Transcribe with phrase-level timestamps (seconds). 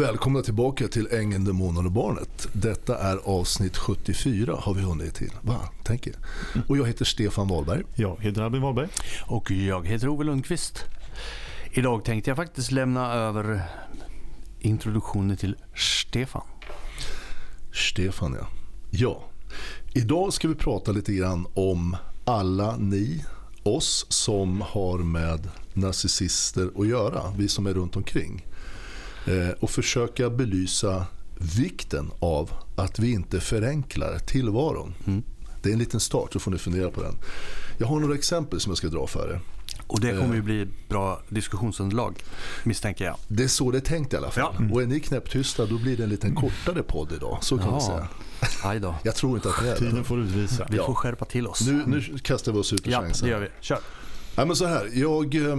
[0.00, 2.48] Välkomna tillbaka till Ängeln, Demonen och Barnet.
[2.52, 5.32] Detta är avsnitt 74 har vi hunnit till.
[5.42, 5.60] Va?
[5.84, 6.14] Tänker.
[6.68, 7.82] Och jag heter Stefan Wahlberg.
[7.94, 8.88] Jag heter Albin Wahlberg.
[9.26, 10.84] Och jag heter Ove Lundqvist.
[11.72, 13.62] Idag tänkte jag faktiskt lämna över
[14.60, 16.46] introduktionen till Stefan.
[17.72, 18.46] Stefan ja.
[18.90, 19.22] Ja.
[19.94, 23.24] Idag ska vi prata lite grann om alla ni,
[23.62, 27.22] oss som har med narcissister att göra.
[27.36, 28.46] Vi som är runt omkring.
[29.26, 31.06] Eh, och försöka belysa
[31.56, 34.94] vikten av att vi inte förenklar tillvaron.
[35.06, 35.22] Mm.
[35.62, 37.14] Det är en liten start, så får ni fundera på den.
[37.78, 39.40] Jag har några exempel som jag ska dra för er.
[39.86, 42.24] Och det kommer ju bli bra diskussionsunderlag,
[42.64, 43.16] misstänker jag.
[43.28, 44.52] Det är så det är tänkt i alla fall.
[44.52, 44.58] Ja.
[44.58, 44.72] Mm.
[44.72, 47.38] Och är ni knäpptysta, då blir det en liten kortare podd idag.
[47.42, 47.74] Så kan ja.
[47.74, 48.08] vi säga.
[48.62, 48.94] Aj då.
[49.02, 49.78] Jag tror inte att det är det.
[49.78, 50.66] Tiden får utvisa.
[50.70, 51.66] Vi får skärpa till oss.
[51.66, 53.28] Nu, nu kastar vi oss ut ja, chansen.
[53.28, 53.64] Ja, det gör vi.
[53.66, 53.78] Kör.
[54.36, 55.56] Ja, men så här, jag eh,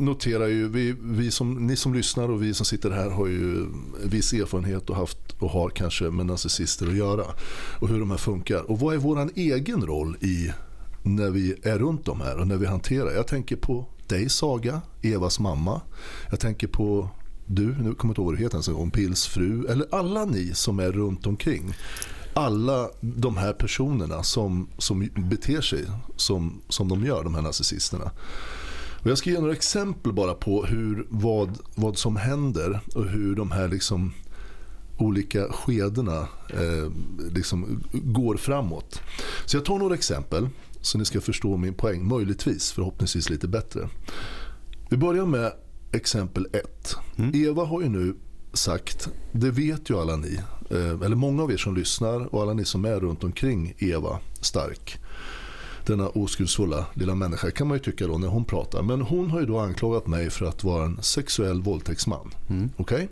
[0.00, 3.66] noterar ju, vi, vi som, ni som lyssnar och vi som sitter här har ju
[4.04, 7.24] viss erfarenhet och haft och har kanske med narcissister att göra.
[7.80, 8.70] Och hur de här funkar.
[8.70, 10.52] Och vad är vår egen roll i
[11.02, 13.10] när vi är runt de här och när vi hanterar.
[13.10, 15.80] Jag tänker på dig Saga, Evas mamma.
[16.30, 17.10] Jag tänker på
[17.46, 19.66] du, nu kommer jag inte ihåg vad du heter ens en Pils fru.
[19.66, 21.74] Eller alla ni som är runt omkring.
[22.34, 25.84] Alla de här personerna som, som beter sig
[26.16, 28.10] som, som de gör, de här narcissisterna.
[29.02, 33.36] Och jag ska ge några exempel bara på hur, vad, vad som händer och hur
[33.36, 34.12] de här liksom
[34.98, 36.90] olika skedena eh,
[37.34, 39.00] liksom går framåt.
[39.46, 40.48] Så jag tar några exempel
[40.80, 43.88] så ni ska förstå min poäng, möjligtvis, förhoppningsvis lite bättre.
[44.90, 45.52] Vi börjar med
[45.92, 46.96] exempel 1.
[47.16, 47.30] Mm.
[47.34, 48.14] Eva har ju nu
[48.52, 50.40] sagt, det vet ju alla ni,
[50.70, 54.18] eh, eller många av er som lyssnar och alla ni som är runt omkring Eva
[54.40, 54.98] Stark
[55.90, 58.82] denna oskuldsfulla lilla människa kan man ju tycka då när hon pratar.
[58.82, 62.34] Men hon har ju då anklagat mig för att vara en sexuell våldtäktsman.
[62.48, 62.70] Mm.
[62.76, 62.94] Okej?
[62.94, 63.08] Okay?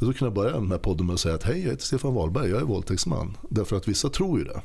[0.00, 2.14] Då kan jag börja den här podden med att säga att hej jag heter Stefan
[2.14, 3.36] Wahlberg, jag är våldtäktsman.
[3.48, 4.62] Därför att vissa tror ju det.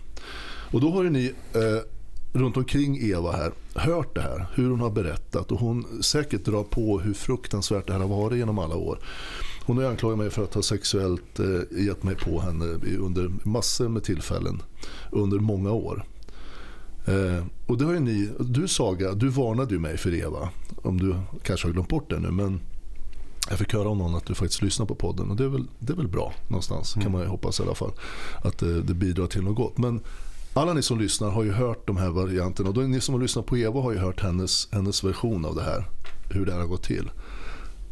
[0.72, 4.80] Och då har ju ni eh, runt omkring Eva här hört det här, hur hon
[4.80, 8.76] har berättat och hon säkert drar på hur fruktansvärt det här har varit genom alla
[8.76, 9.00] år.
[9.66, 12.66] Hon har anklagat mig för att ha sexuellt eh, gett mig på henne
[13.00, 14.62] under massor med tillfällen
[15.12, 16.06] under många år.
[17.08, 20.50] Eh, och det har ju ni, du Saga, du varnade ju mig för Eva.
[20.76, 22.32] Om du kanske har glömt bort det nu.
[22.32, 22.60] Men
[23.50, 25.30] jag fick höra av någon att du faktiskt lyssnar på podden.
[25.30, 26.96] Och det är väl, det är väl bra någonstans.
[26.96, 27.04] Mm.
[27.04, 27.92] Kan man ju hoppas i alla fall.
[28.44, 29.78] Att det, det, bidrar till något gott.
[29.78, 30.02] Men
[30.54, 32.70] alla ni som lyssnar har ju hört de här varianterna.
[32.70, 35.56] Och då, ni som har lyssnat på Eva har ju hört hennes, hennes version av
[35.56, 35.86] det här.
[36.30, 37.10] Hur det här har gått till.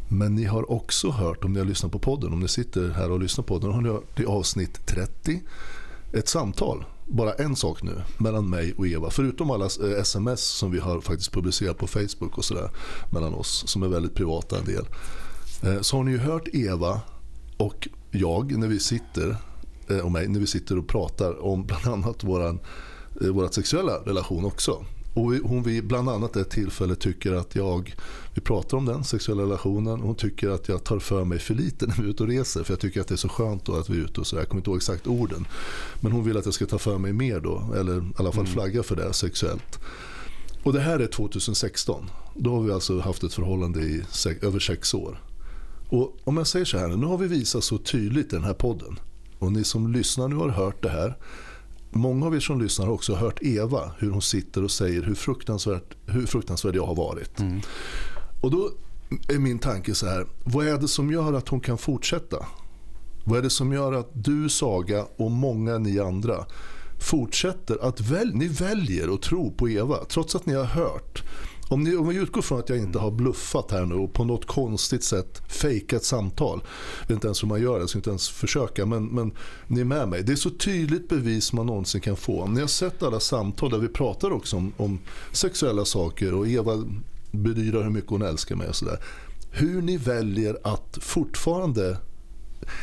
[0.08, 3.10] Men ni har också hört, om ni har lyssnat på podden, om ni sitter här
[3.10, 5.42] och lyssnar på podden, har ni hört i avsnitt 30
[6.12, 9.10] ett samtal bara en sak nu mellan mig och Eva.
[9.10, 12.70] Förutom alla eh, sms som vi har faktiskt publicerat på Facebook och sådär
[13.10, 14.86] mellan oss som är väldigt privata en del.
[15.62, 17.00] Eh, så har ni ju hört Eva
[17.56, 19.36] och jag när vi sitter
[19.88, 22.60] eh, och mig när vi sitter och pratar om bland annat våran,
[23.20, 24.84] vårat sexuella relation också.
[25.16, 27.94] Och hon vid bland annat ett tillfälle tycker att jag,
[28.34, 31.86] vi pratar om den sexuella relationen, hon tycker att jag tar för mig för lite
[31.86, 32.64] när vi är ute och reser.
[32.64, 34.36] För jag tycker att det är så skönt då att vi är ute och så.
[34.36, 35.46] Jag kommer inte ihåg exakt orden.
[36.00, 38.44] Men hon vill att jag ska ta för mig mer då, eller i alla fall
[38.44, 38.52] mm.
[38.52, 39.78] flagga för det sexuellt.
[40.62, 42.10] Och det här är 2016.
[42.34, 44.04] Då har vi alltså haft ett förhållande i
[44.42, 45.22] över sex år.
[45.88, 48.54] Och om jag säger så här, nu har vi visat så tydligt i den här
[48.54, 48.98] podden.
[49.38, 51.16] Och ni som lyssnar nu har hört det här
[51.96, 55.14] många av er som lyssnar har också hört Eva, hur hon sitter och säger hur
[55.14, 57.40] fruktansvärt, hur fruktansvärd jag har varit.
[57.40, 57.60] Mm.
[58.40, 58.70] Och då
[59.28, 62.46] är min tanke så här, vad är det som gör att hon kan fortsätta?
[63.24, 66.46] Vad är det som gör att du Saga och många ni andra
[66.98, 71.22] fortsätter att väl, ni väljer att tro på Eva trots att ni har hört
[71.68, 74.24] om, ni, om vi utgår från att jag inte har bluffat här nu och på
[74.24, 76.60] något konstigt sätt fejkat samtal.
[77.00, 78.86] Jag vet inte ens hur man gör det, jag ska inte ens försöka.
[78.86, 79.32] Men, men
[79.66, 80.22] ni är med mig.
[80.22, 82.46] Det är så tydligt bevis man någonsin kan få.
[82.46, 84.98] Ni har sett alla samtal där vi pratar också om, om
[85.32, 86.84] sexuella saker och Eva
[87.30, 88.98] bedyrar hur mycket hon älskar mig och sådär.
[89.50, 91.96] Hur ni väljer att fortfarande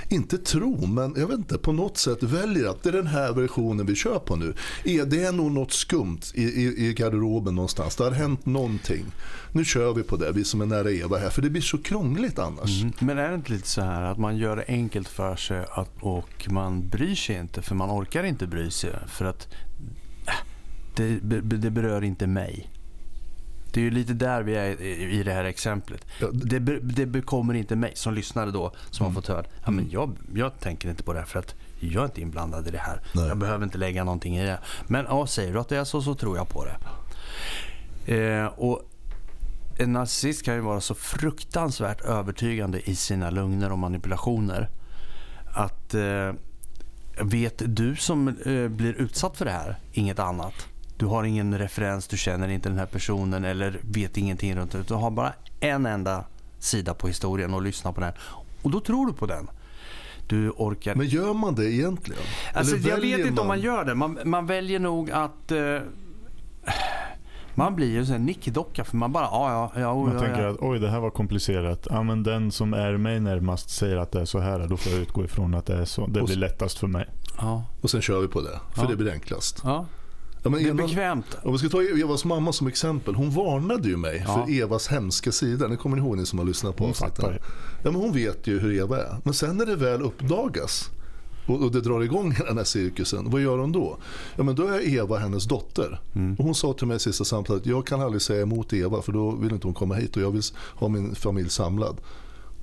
[0.10, 3.34] inte tro, men jag vet inte, på något sätt väljer att det är den här
[3.34, 4.54] versionen vi kör på nu.
[4.84, 7.96] Det är nog något skumt i, i, i garderoben någonstans.
[7.96, 9.06] Det har hänt någonting.
[9.52, 11.78] Nu kör vi på det, vi som är nära Eva här, för det blir så
[11.78, 12.82] krångligt annars.
[12.82, 12.94] Mm.
[13.00, 15.66] Men är det inte lite så här att man gör det enkelt för sig
[16.00, 19.48] och man bryr sig inte, för man orkar inte bry sig, för att
[20.28, 20.34] äh,
[20.96, 22.70] det, det berör inte mig.
[23.74, 26.06] Det är ju lite där vi är i det här exemplet.
[26.34, 29.16] Det, det bekommer inte mig som lyssnare då, som mm.
[29.16, 29.46] har fått höra.
[29.66, 32.68] Ja, men jag, jag tänker inte på det här för att jag är inte inblandad
[32.68, 33.02] i det här.
[33.14, 33.28] Nej.
[33.28, 34.60] Jag behöver inte lägga någonting i det.
[34.88, 36.78] Men ja, säger du att det är så, så tror jag på det.
[38.16, 38.90] Eh, och
[39.78, 44.70] en narcissist kan ju vara så fruktansvärt övertygande i sina lögner och manipulationer.
[45.54, 46.32] Att eh,
[47.22, 50.68] vet du som eh, blir utsatt för det här inget annat.
[51.04, 54.88] Du har ingen referens, du känner inte den här personen eller vet ingenting runt det.
[54.88, 56.24] Du har bara en enda
[56.60, 58.14] sida på historien och lyssnar på den.
[58.62, 59.50] Och då tror du på den.
[60.28, 60.96] Du orkar...
[60.96, 62.22] Men gör man det egentligen?
[62.54, 63.96] Alltså, jag vet inte om man gör det.
[63.96, 65.52] Man, man väljer nog att...
[65.52, 65.78] Eh,
[67.56, 70.50] man blir ju en nickdocka för man bara, ja ja, ja, Man ja, tänker ja.
[70.50, 71.88] att oj det här var komplicerat.
[71.90, 74.68] Ja, men den som är mig närmast säger att det är så här.
[74.68, 76.08] Då får jag utgå ifrån att det är så.
[76.08, 77.08] Det blir lättast för mig.
[77.38, 77.66] ja.
[77.82, 78.90] Och sen kör vi på det, för Ja.
[78.90, 79.62] det blir enklast.
[79.64, 79.86] ja.
[80.44, 81.38] Ja, men Det är ena- bekvämt.
[81.44, 83.16] Om vi ska ta Evas mamma som exempel.
[83.16, 84.46] Hon varnade ju mig Ja.
[84.48, 85.68] för Evas hemska sida.
[85.68, 87.34] Ni kommer ihåg ni som har lyssnat på avsnitten?
[87.84, 89.18] Ja, men hon vet ju hur Eva är.
[89.24, 90.90] Men sen när det väl uppdagas
[91.48, 93.98] och, och det drar igång hela den här cirkusen, vad gör hon då?
[94.36, 96.00] Ja, men då är Eva hennes dotter.
[96.16, 96.36] Mm.
[96.36, 99.12] Och hon sa till mig i sista samtalet, jag kan aldrig säga emot Eva för
[99.12, 100.42] då vill inte hon komma hit och jag vill
[100.76, 101.98] ha min familj samlad.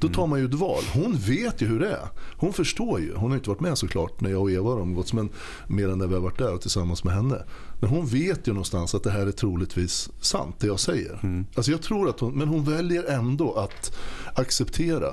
[0.01, 0.83] Då tar man ju ett val.
[0.95, 2.09] Hon vet ju hur det är.
[2.37, 3.15] Hon förstår ju.
[3.15, 5.29] Hon har inte varit med såklart när jag och Eva har umgåtts, men
[5.67, 7.43] mer än när vi har varit där och tillsammans med henne.
[7.81, 11.45] Men hon vet ju någonstans att det här är troligtvis sant, det jag säger.
[11.55, 13.97] Alltså jag tror att hon, men hon väljer ändå att
[14.35, 15.09] acceptera.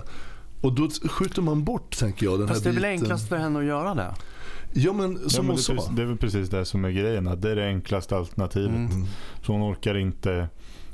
[0.62, 3.02] Och då skjuter man bort, tänker jag, den Fast det här är väl biten.
[3.04, 4.14] enklast för henne att göra det.
[4.74, 5.92] Ja, men Ja, som men hon det, är sa.
[5.92, 7.28] det är väl precis det som är grejen.
[7.28, 8.92] Att det är det enklaste alternativet.
[8.92, 9.06] Mm.
[9.46, 10.50] Så hon orkar inte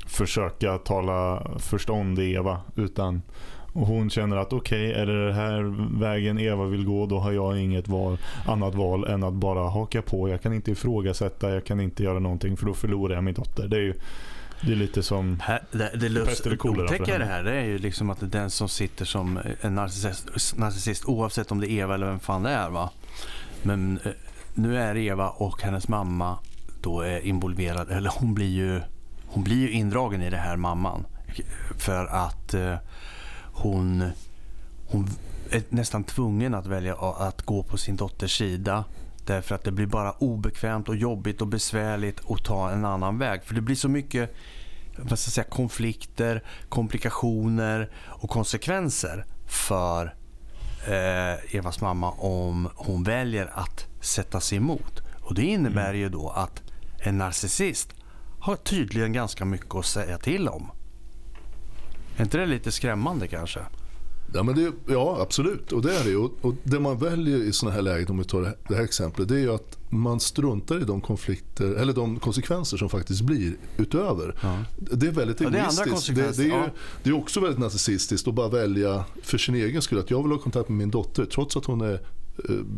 [0.06, 2.60] försöka tala förstånd i Eva.
[2.76, 3.22] Utan
[3.74, 5.62] och hon känner att okej, är det den här
[6.00, 10.02] vägen Eva vill gå då har jag inget val, annat val än att bara haka
[10.02, 10.28] på.
[10.28, 13.68] Jag kan inte ifrågasätta, jag kan inte göra någonting för då förlorar jag min dotter.
[13.68, 13.94] Det är ju
[14.66, 15.40] det är lite som...
[15.40, 18.32] Här, det det Pest eller kolera för otäcka det här det är ju liksom att
[18.32, 22.42] den som sitter som en narcissist, narcissist oavsett om det är Eva eller vem fan
[22.42, 22.70] det är.
[22.70, 22.90] Va?
[23.62, 24.12] Men eh,
[24.54, 26.38] nu är Eva och hennes mamma
[26.82, 28.80] då är involverad, eller hon blir ju,
[29.26, 31.04] hon blir ju indragen i det här mamman.
[31.78, 32.76] För att eh,
[33.54, 34.10] hon,
[34.86, 35.08] hon
[35.50, 38.84] är nästan tvungen att välja att gå på sin dotters sida.
[39.26, 43.44] Därför att det blir bara obekvämt och jobbigt och besvärligt att ta en annan väg.
[43.44, 44.34] För det blir så mycket
[44.98, 50.14] vad ska säga, konflikter, komplikationer och konsekvenser för
[50.86, 55.02] eh, Evas mamma om hon väljer att sätta sig emot.
[55.20, 56.62] Och Det innebär ju då att
[56.98, 57.94] en narcissist
[58.40, 60.70] har tydligen ganska mycket att säga till om.
[62.16, 63.60] Är inte det lite skrämmande kanske?
[64.34, 65.72] Ja, men det, ja, absolut.
[65.72, 66.16] Och det är det.
[66.16, 69.28] Och, och det man väljer i sådana här lägen, om vi tar det här, exemplet,
[69.28, 74.34] det är att man struntar i de konflikter, eller de konsekvenser som faktiskt blir utöver.
[74.42, 74.64] Ja.
[74.76, 76.16] Det är väldigt Ja, det är egoistiskt.
[76.16, 76.66] Det, det, är ja.
[77.02, 79.98] det är också väldigt narcissistiskt att bara välja för sin egen skull.
[79.98, 82.00] Att jag vill ha kontakt med min dotter trots att hon är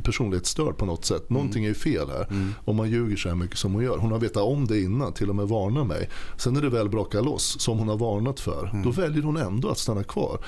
[0.03, 1.31] personlighetsstörd på något sätt.
[1.31, 2.27] Någonting är ju fel här.
[2.31, 2.55] Mm.
[2.65, 3.99] Om man ljuger så här mycket som hon gör.
[3.99, 6.09] Hon har vetat om det innan, till och med varnat mig.
[6.37, 8.83] Sen när det väl brakar loss, som hon har varnat för, Mm.
[8.83, 10.39] då väljer hon ändå att stanna kvar.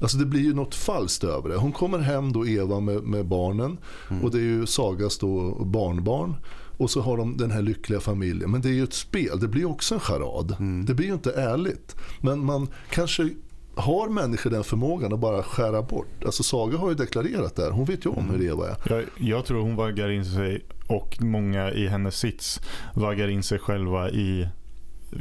[0.00, 1.56] Alltså det blir ju något falskt över det.
[1.56, 3.78] Hon kommer hem då Eva med, med barnen
[4.10, 4.22] Mm.
[4.24, 6.34] och det är ju Sagas då barnbarn.
[6.78, 8.50] Och så har de den här lyckliga familjen.
[8.50, 10.56] Men det är ju ett spel, det blir också en charad.
[10.58, 10.86] Mm.
[10.86, 11.96] Det blir ju inte ärligt.
[12.20, 13.30] Men man kanske
[13.76, 16.24] har människor den förmågan att bara skära bort.
[16.24, 17.70] Alltså Saga har ju deklarerat det här.
[17.70, 18.30] Hon vet ju om Mm.
[18.40, 18.76] hur Eva är.
[18.88, 22.60] Jag, jag tror hon vaggar in sig och många i hennes sits
[22.94, 24.48] vaggar in sig själva i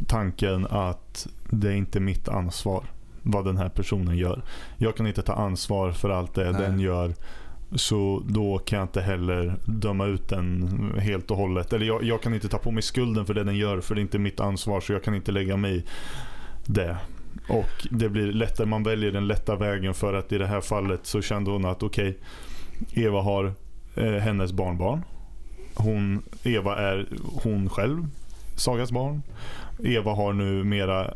[0.08, 2.84] tanken att det är inte mitt ansvar
[3.24, 4.42] vad den här personen gör.
[4.78, 6.62] Jag kan inte ta ansvar för allt det Nej.
[6.62, 7.14] den gör.
[7.76, 11.74] Så då kan jag inte heller döma ut den helt och hållet.
[11.74, 14.00] Eller jag, jag kan inte ta på mig skulden för det den gör för det
[14.00, 15.84] är inte mitt ansvar så jag kan inte lägga mig i
[16.66, 16.98] det.
[17.50, 21.00] Och det blir lättare, man väljer den lätta vägen för att i det här fallet
[21.04, 22.18] så kände hon att okej,
[22.94, 23.54] Eva har
[23.96, 25.02] eh, hennes barnbarn.
[25.76, 27.08] Hon, Eva är
[27.44, 28.08] hon själv,
[28.56, 29.22] Sagas barn.
[29.84, 31.14] Eva har nu mera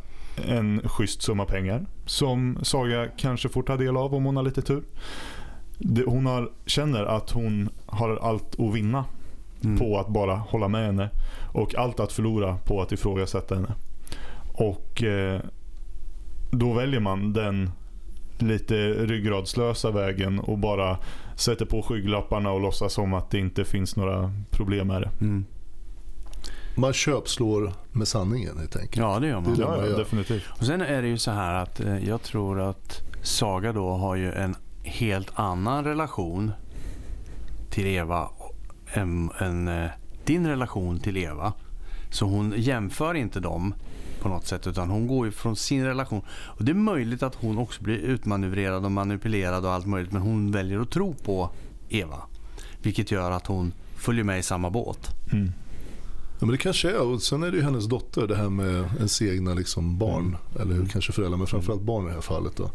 [0.48, 4.62] en schysst summa pengar som Saga kanske får ta del av om hon har lite
[4.62, 4.84] tur.
[5.78, 9.06] Det, hon har, känner att hon har allt att vinna
[9.64, 9.80] Mm.
[9.80, 11.10] på att bara hålla med henne
[11.54, 13.74] och allt att förlora på att ifrågasätta henne.
[14.54, 15.42] Och eh,
[16.52, 17.72] då väljer man den
[18.38, 20.98] lite ryggradslösa vägen och bara
[21.36, 25.10] sätter på skygglapparna och låtsas som att det inte finns några problem med det.
[25.22, 25.46] Mm.
[26.76, 28.98] Man köpslår med sanningen helt enkelt.
[28.98, 29.56] Ja, det gör man.
[29.56, 29.98] Det är Ja, man gör.
[29.98, 30.44] definitivt.
[30.60, 34.16] Och sen är det ju så här att eh, jag tror att Saga då har
[34.16, 36.52] ju en helt annan relation
[37.70, 38.30] till Eva
[38.94, 39.90] än, än eh,
[40.26, 41.54] din relation till Eva.
[42.10, 43.74] Så hon jämför inte dem
[44.22, 46.22] på något sätt utan hon går ju från sin relation.
[46.30, 50.22] Och Det är möjligt att hon också blir utmanövrerad och manipulerad och allt möjligt men
[50.22, 51.50] hon väljer att tro på
[51.90, 52.18] Eva.
[52.82, 55.10] Vilket gör att hon följer med i samma båt.
[55.32, 55.52] Mm.
[56.40, 57.02] Ja, men det kanske är.
[57.02, 60.38] Och sen är det ju hennes dotter, det här med ens egna liksom barn.
[60.60, 62.56] Eller hur, kanske föräldrar, men framförallt barn i det här fallet.
[62.56, 62.72] Då.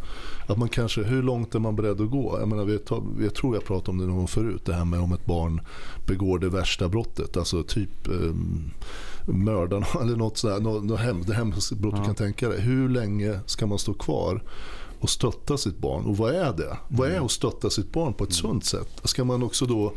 [0.47, 2.37] Att man kanske, hur långt är man beredd att gå?
[2.41, 2.79] Jag, menar,
[3.23, 4.63] jag tror jag pratade om det någon gång förut.
[4.65, 5.61] Det här med om ett barn
[6.07, 7.37] begår det värsta brottet.
[7.37, 8.35] Alltså typ eh,
[9.27, 10.61] mördarna eller något sådär.
[10.61, 12.05] Något, något hem, det hemskaste brott du Ja.
[12.05, 12.61] kan tänka dig.
[12.61, 14.43] Hur länge ska man stå kvar?
[15.01, 16.05] och stötta sitt barn.
[16.05, 16.77] Och vad är det?
[16.89, 18.89] Vad är att stötta sitt barn på ett sunt sätt?
[19.05, 19.93] Ska man också då,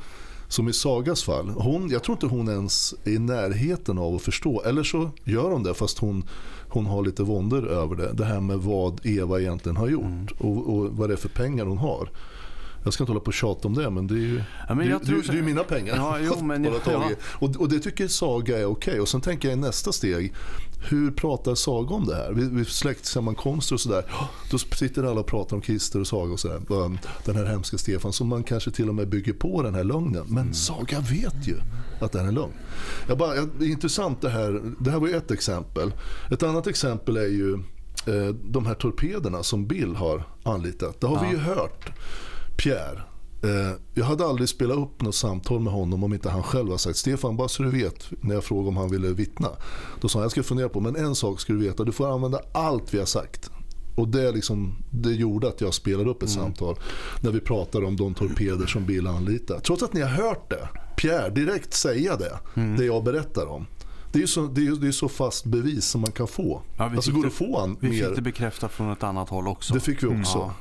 [0.48, 4.22] som i Sagas fall, hon, jag tror inte hon ens är i närheten av att
[4.22, 4.62] förstå.
[4.62, 6.24] Eller så gör hon det fast hon,
[6.70, 8.14] hon har lite våndor över det.
[8.14, 11.66] Det här med vad Eva egentligen har gjort och, och vad det är för pengar
[11.66, 12.10] hon har.
[12.88, 14.78] Jag ska inte hålla på och tjata om det men det är ju, Ja, men
[14.78, 15.96] det, jag det, tror det, så- är mina pengar.
[15.96, 17.16] Ja, jo, men hålla ja, ja.
[17.40, 19.00] Och, och det tycker Saga är okej.
[19.00, 20.34] Och sen tänker jag i nästa steg,
[20.90, 22.32] hur pratar Saga om det här?
[22.32, 24.04] Vid, vid släktsammankomster och sådär,
[24.52, 26.62] då sitter alla och pratar om Christer och Saga och sådär.
[26.70, 29.84] Um, Den här hemska Stefan som man kanske till och med bygger på den här
[29.84, 30.24] lögnen.
[30.28, 31.56] Men Saga vet ju
[32.02, 32.52] att det här är en lögn.
[33.08, 34.62] Jag bara, jag, det är intressant det här.
[34.80, 35.94] Det här var ju ett exempel.
[36.32, 37.54] Ett annat exempel är ju
[38.06, 41.02] eh, de här torpederna som Bill har anlitat.
[41.02, 41.90] Det har vi ju hört.
[42.58, 43.02] Pierre.
[43.44, 46.78] Eh, jag hade aldrig spelat upp något samtal med honom om inte han själv har
[46.78, 49.50] sagt Stefan, bara så du vet, när jag frågade om han ville vittna.
[50.02, 52.14] Då sa han, jag ska fundera på, men en sak ska du veta, du får
[52.14, 53.52] använda allt vi har sagt.
[53.96, 56.76] Och det, liksom, det gjorde att jag spelade upp ett samtal
[57.22, 59.60] när vi pratade om de torpeder som Bill anlitar.
[59.60, 62.40] Trots att ni har hört det, Pierre, direkt säga det,
[62.78, 63.66] det jag berättar om.
[64.12, 66.62] Det är ju så, det är, det är så fast bevis som man kan få.
[66.78, 68.06] Ja, vi alltså går det- att få Vi mer?
[68.06, 69.74] fick det bekräftat från ett annat håll också.
[69.74, 70.38] Det fick vi också.
[70.38, 70.54] Ja.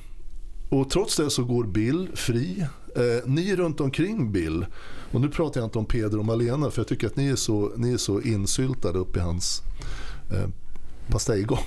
[0.68, 2.66] Och trots det så går Bill fri.
[2.96, 4.66] Eh, ni runt omkring Bill,
[5.12, 7.36] och nu pratar jag inte om Peder och Malena för jag tycker att ni är
[7.36, 9.62] så, ni är så insyltade upp i hans
[10.32, 10.48] eh,
[11.08, 11.58] pastejgång.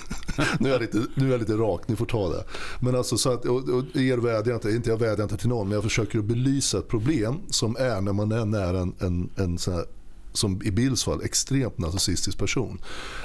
[0.60, 2.44] nu, är jag lite, nu är jag lite rak, ni får ta det.
[2.80, 5.68] Men alltså så att, och, och er vädjar inte, inte jag vädjar inte till någon,
[5.68, 9.30] men jag försöker att belysa ett problem som är när man är nära en, en,
[9.36, 9.84] en sån här
[10.32, 12.78] som i Bills fall, extremt narcissistisk person.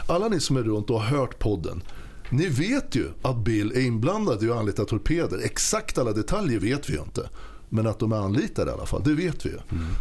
[0.08, 1.84] Alla ni som är runt och har hört podden,
[2.32, 5.40] ni vet ju att Bill är inblandad i att anlita torpeder.
[5.44, 7.30] Exakt alla detaljer vet vi ju inte.
[7.70, 9.58] Men att de är anlitade i alla fall, det vet vi ju.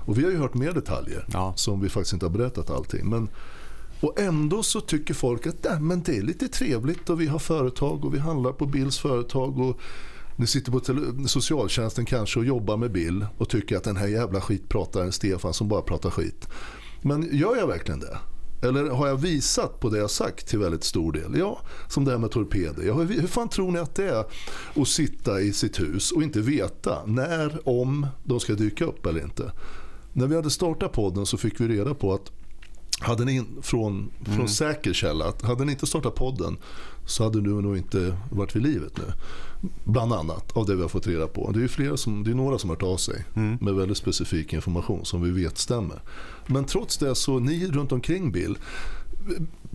[0.06, 1.52] Och vi har ju hört mer detaljer Ja.
[1.56, 3.08] som vi faktiskt inte har berättat allting.
[3.10, 3.28] Men,
[4.00, 7.38] och ändå så tycker folk att Nej, men det är lite trevligt och vi har
[7.38, 9.58] företag och vi handlar på Bills företag.
[9.60, 9.78] och
[10.36, 10.80] ni sitter på
[11.28, 15.68] socialtjänsten kanske och jobbar med Bill och tycker att den här jävla skitprataren Stefan som
[15.68, 16.48] bara pratar skit.
[17.02, 18.18] Men gör jag verkligen det?
[18.62, 21.38] Eller har jag visat på det jag sagt till väldigt stor del?
[21.38, 22.92] Ja, som det här med torpeder.
[22.92, 24.24] Har, hur fan tror ni att det är
[24.82, 29.20] att sitta i sitt hus och inte veta när, om de ska dyka upp eller
[29.20, 29.52] inte?
[30.12, 32.30] När vi hade startat podden så fick vi reda på att
[33.00, 36.56] hade ni från, från säker källa, att hade ni inte startat podden
[37.10, 39.12] så hade du nog inte varit vid livet nu.
[39.84, 41.50] Bland annat av det vi har fått reda på.
[41.54, 43.24] Det är flera som, det är några som har hört av sig
[43.60, 46.02] med väldigt specifik information som vi vet stämmer.
[46.46, 48.58] Men trots det så ni runt omkring Bill,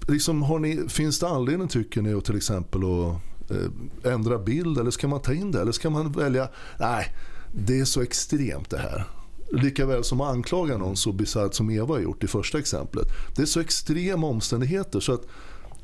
[0.07, 4.77] liksom har ni, finns det anledning tycker ni att till exempel att eh, ändra bild
[4.77, 5.61] eller ska man ta in det?
[5.61, 6.47] Eller ska man välja,
[6.79, 7.13] nej
[7.51, 9.03] det är så extremt det här.
[9.51, 13.07] Likaväl som att anklaga någon så bisarrt som Eva har gjort i första exemplet.
[13.35, 15.27] Det är så extrema omständigheter så att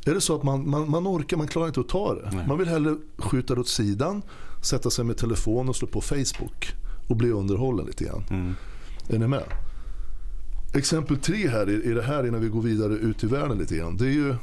[0.06, 2.30] är det så att man, man, man orkar, man klarar inte att ta det.
[2.34, 2.48] Nej.
[2.48, 4.22] Man vill hellre skjuta det åt sidan,
[4.62, 6.74] sätta sig med telefon och slå på Facebook
[7.08, 8.24] och bli underhållen lite grann.
[8.30, 8.56] Mm.
[9.10, 9.44] Är ni med?
[10.74, 13.76] Exempel tre här i, i det här innan vi går vidare ut i världen lite
[13.76, 13.98] grann.
[13.98, 14.36] Det är ju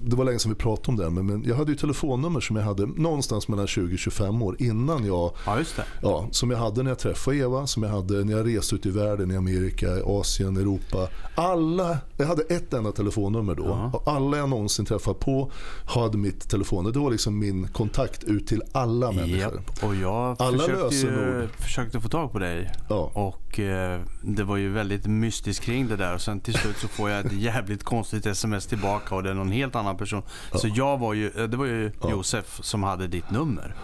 [0.00, 2.56] det var länge sedan vi pratade om det, men, men jag hade ju telefonnummer som
[2.56, 5.84] jag hade någonstans mellan 20 och 25 år innan jag Ja, just det.
[6.02, 8.86] Ja, som jag hade när jag träffade Eva, som jag hade när jag reste ut
[8.86, 11.08] i världen, i Amerika, i Asien, Europa.
[11.34, 13.64] Alla, jag hade ett enda telefonnummer då.
[13.66, 13.90] Ja.
[13.94, 15.50] Och alla jag någonsin träffat på
[15.86, 16.92] hade mitt telefonnummer.
[16.92, 19.38] Det var liksom min kontakt ut till alla människor.
[19.38, 21.48] Japp, och jag Alla försökte, lösenord.
[21.58, 22.72] försökte få tag på dig.
[22.88, 23.10] Ja.
[23.14, 26.14] Och eh, det var ju väldigt mystiskt kring det där.
[26.14, 29.34] Och sen till slut så får jag ett jävligt konstigt sms tillbaka och det är
[29.34, 30.22] någon helt annan person.
[30.54, 32.10] Så jag var ju, eh, det var ju Ja.
[32.10, 33.74] Josef som hade ditt nummer.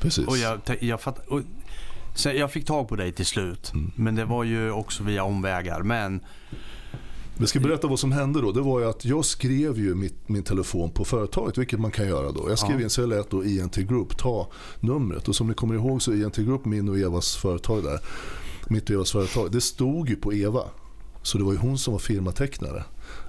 [0.00, 0.26] Precis.
[0.26, 1.40] Och jag, jag, fatt, och,
[2.14, 3.72] så jag fick tag på dig till slut.
[3.74, 3.92] Mm.
[3.96, 5.82] Men det var ju också via omvägar.
[5.82, 6.20] Men
[7.40, 8.52] Vi ska berätta vad som hände då.
[8.52, 12.08] Det var ju att jag skrev ju mitt, min telefon på företaget, vilket man kan
[12.08, 12.46] göra då.
[12.48, 12.84] Jag skrev Ja.
[12.84, 15.28] in så jag lät då INT Group ta numret.
[15.28, 17.98] Och som ni kommer ihåg så är INT Group min och Evas företag där.
[18.68, 19.52] Mitt och Evas företag.
[19.52, 20.62] Det stod ju på Eva.
[21.22, 22.84] Så det var ju hon som var firmatecknare.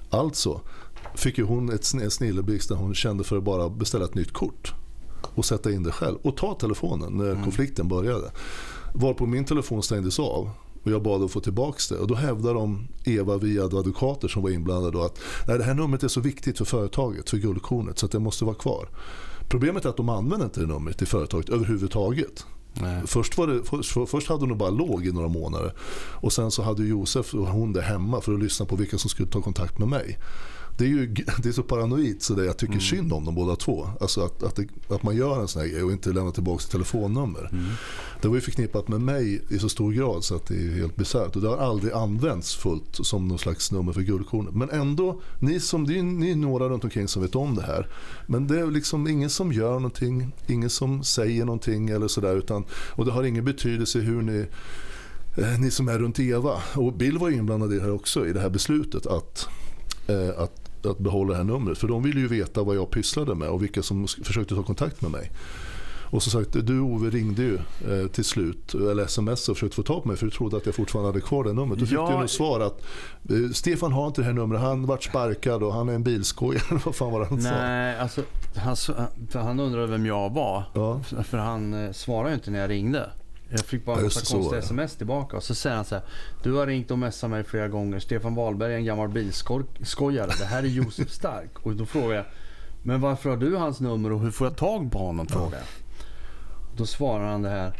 [0.10, 0.62] Alltså
[1.16, 4.74] fick ju hon ett snilleblixt där hon kände för att bara beställa ett nytt kort.
[5.36, 6.18] Och sätta in det själv.
[6.22, 8.32] Och ta telefonen när konflikten började.
[8.94, 10.50] Varpå min telefon stängdes av.
[10.84, 11.96] Och jag bad att få tillbaka det.
[11.96, 15.74] Och då hävdar de, Eva via advokater som var inblandade då att Nej, det här
[15.74, 18.90] numret är så viktigt för företaget, för guldkornet, så att det måste vara kvar.
[19.50, 22.46] Problemet är att de använder inte det numret i företaget överhuvudtaget.
[22.74, 23.02] Nej.
[23.06, 25.74] Först, var det, för, först hade hon bara låg i några månader.
[26.12, 29.10] Och sen så hade Josef och hon det hemma för att lyssna på vilka som
[29.10, 30.18] skulle ta kontakt med mig.
[30.80, 31.06] Det är, ju,
[31.44, 32.82] det är så paranoid så det jag tycker Mm.
[32.86, 33.90] synd om dem båda två.
[34.02, 36.62] Alltså att, att, det, att man gör en sån här grej och inte lämnar tillbaka
[36.62, 37.50] sitt telefonnummer.
[37.52, 37.66] Mm.
[38.22, 40.96] Det var ju förknippat med mig i så stor grad så att det är helt
[40.96, 41.36] bisarrt.
[41.36, 44.54] Och det har aldrig använts fullt som någon slags nummer för guldkornet.
[44.54, 47.62] Men ändå, ni, som, det är, ni är några runt omkring som vet om det
[47.64, 47.88] här.
[48.28, 52.36] Men det är liksom ingen som gör någonting, ingen som säger någonting eller sådär.
[52.38, 54.46] utan- Och det har ingen betydelse hur ni
[55.38, 58.34] eh, ni som är runt Eva, och Bill var inblandad i det här också, i
[58.34, 59.48] det här beslutet att,
[60.08, 61.78] eh, att, att behålla det här numret.
[61.78, 65.02] För de ville ju veta vad jag pysslade med och vilka som försökte ta kontakt
[65.02, 65.32] med mig.
[66.12, 69.84] Och som sagt, du Ove ringde ju eh, till slut, eller sms och försökte få
[69.84, 71.80] tag på mig för du trodde att jag fortfarande hade kvar det numret.
[71.80, 72.10] Då fick Ja.
[72.12, 72.82] du nog svar att
[73.30, 76.80] eh, Stefan har inte det här numret, han vart sparkad och han är en bilskojare.
[76.86, 77.50] vad fan var det han sa?
[77.52, 78.22] Nej, alltså
[78.56, 78.76] han,
[79.34, 80.64] han undrade vem jag var.
[80.74, 81.02] Ja.
[81.04, 83.10] För- För han eh, svarade ju inte när jag ringde.
[83.50, 85.38] Jag fick bara en massa konstiga sms tillbaka.
[85.38, 86.04] Och så säger han så här.
[86.44, 88.00] Du har ringt och messat mig flera gånger.
[88.00, 90.32] Stefan Wahlberg är en gammal bilskojare.
[90.40, 91.60] Det här är Josef Stark.
[91.66, 92.26] Och då frågar jag.
[92.84, 95.28] Men varför har du hans nummer och hur får jag tag på honom?
[95.28, 95.68] Frågar jag.
[96.78, 97.74] Då svarar han det här.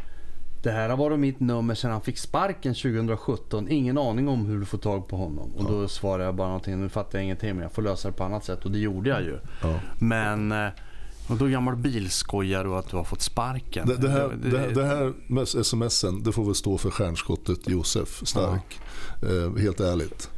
[0.62, 3.68] Det här har varit mitt nummer sedan han fick sparken 2017.
[3.68, 5.52] Ingen aning om hur du får tag på honom.
[5.56, 6.80] Och då svarar jag bara någonting.
[6.80, 8.64] Nu fattar jag ingenting men jag får lösa det på annat sätt.
[8.64, 9.38] Och det gjorde jag ju.
[9.62, 9.80] Ja.
[9.98, 10.68] Men eh,
[11.30, 13.88] och då gammal bilskojare och att du har fått sparken.
[13.88, 18.26] Det, det, här, det, det här med smsen, det får väl stå för stjärnskottet Josef
[18.26, 18.80] Stark.
[19.22, 20.30] Eh, helt ärligt.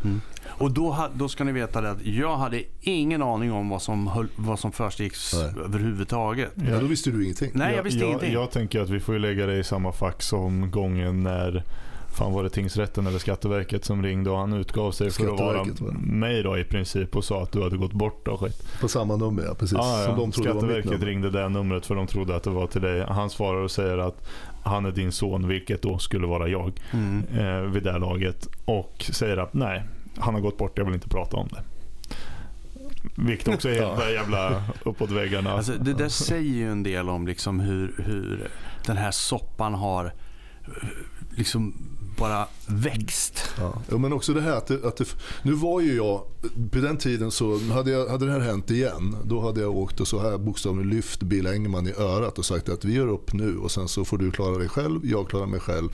[0.49, 4.07] Och då, då ska ni veta det att jag hade ingen aning om vad som,
[4.07, 5.65] höll, vad som försiggicks Nej.
[5.65, 6.53] överhuvudtaget.
[6.55, 7.51] Ja, då visste du ingenting.
[7.55, 8.33] Nej, jag visste jag, ingenting.
[8.33, 11.65] Jag tänker att vi får ju lägga det i samma fack som gången när
[12.13, 15.67] Fan var det tingsrätten eller Skatteverket som ringde och han utgav sig för att vara
[16.01, 18.67] mig då i princip och sa att du hade gått bort och skit.
[18.81, 19.79] På samma nummer ja, precis.
[19.79, 20.07] Ah, ja.
[20.07, 21.07] Som de Skatteverket nummer.
[21.07, 23.05] ringde det numret för de trodde att det var till dig.
[23.09, 24.29] Han svarar och säger att
[24.65, 27.25] han är din son, vilket då skulle vara jag Mm.
[27.39, 28.49] eh, vid det här laget.
[28.65, 29.83] Och säger att nej,
[30.19, 31.63] han har gått bort, jag vill inte prata om det.
[33.17, 35.53] Vilket också är helt jävla uppåt väggarna.
[35.53, 38.49] Alltså, det där säger ju en del om liksom hur, hur
[38.87, 40.13] den här soppan har
[41.37, 41.75] liksom
[42.21, 43.45] bara växt.
[43.59, 43.83] Ja.
[43.91, 46.23] ja, men också det här att, det, att det, nu var ju jag,
[46.71, 50.01] på den tiden så hade, jag, hade det här hänt igen, då hade jag åkt
[50.01, 53.33] och så här bokstavligen lyft Bill Engman i örat och sagt att vi gör upp
[53.33, 55.89] nu och sen så får du klara dig själv, jag klarar mig själv.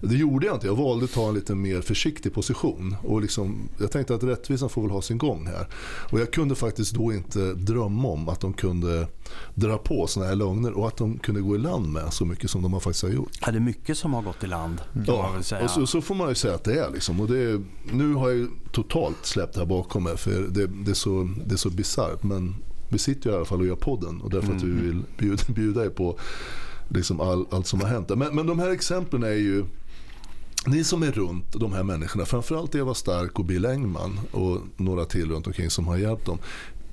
[0.00, 3.68] Det gjorde jag inte, jag valde att ta en lite mer försiktig position och liksom,
[3.80, 5.68] jag tänkte att rättvisan får väl ha sin gång här.
[6.10, 9.08] Och jag kunde faktiskt då inte drömma om att de kunde
[9.54, 12.50] dra på såna här lögner och att de kunde gå i land med så mycket
[12.50, 13.38] som de har faktiskt har gjort.
[13.40, 14.80] Ja, det är mycket som har gått i land
[15.34, 15.64] väl säga.
[15.64, 16.90] och så, så får man ju säga att det är.
[16.90, 17.20] Liksom.
[17.20, 17.60] Och det
[17.92, 21.52] nu har jag totalt släppt det här bakom mig för det, det är så, det
[21.54, 22.22] är så bisarrt.
[22.22, 22.54] Men
[22.88, 24.86] vi sitter ju i alla fall och gör podden och därför att vi Mm.
[24.86, 26.18] vill bjuda, bjuda er på
[26.88, 28.08] liksom all, allt som har hänt.
[28.16, 29.64] Men, men de här exemplen är ju
[30.66, 35.04] ni som är runt de här människorna, framförallt Eva Stark och Bill Engman och några
[35.04, 36.38] till runt omkring som har hjälpt dem.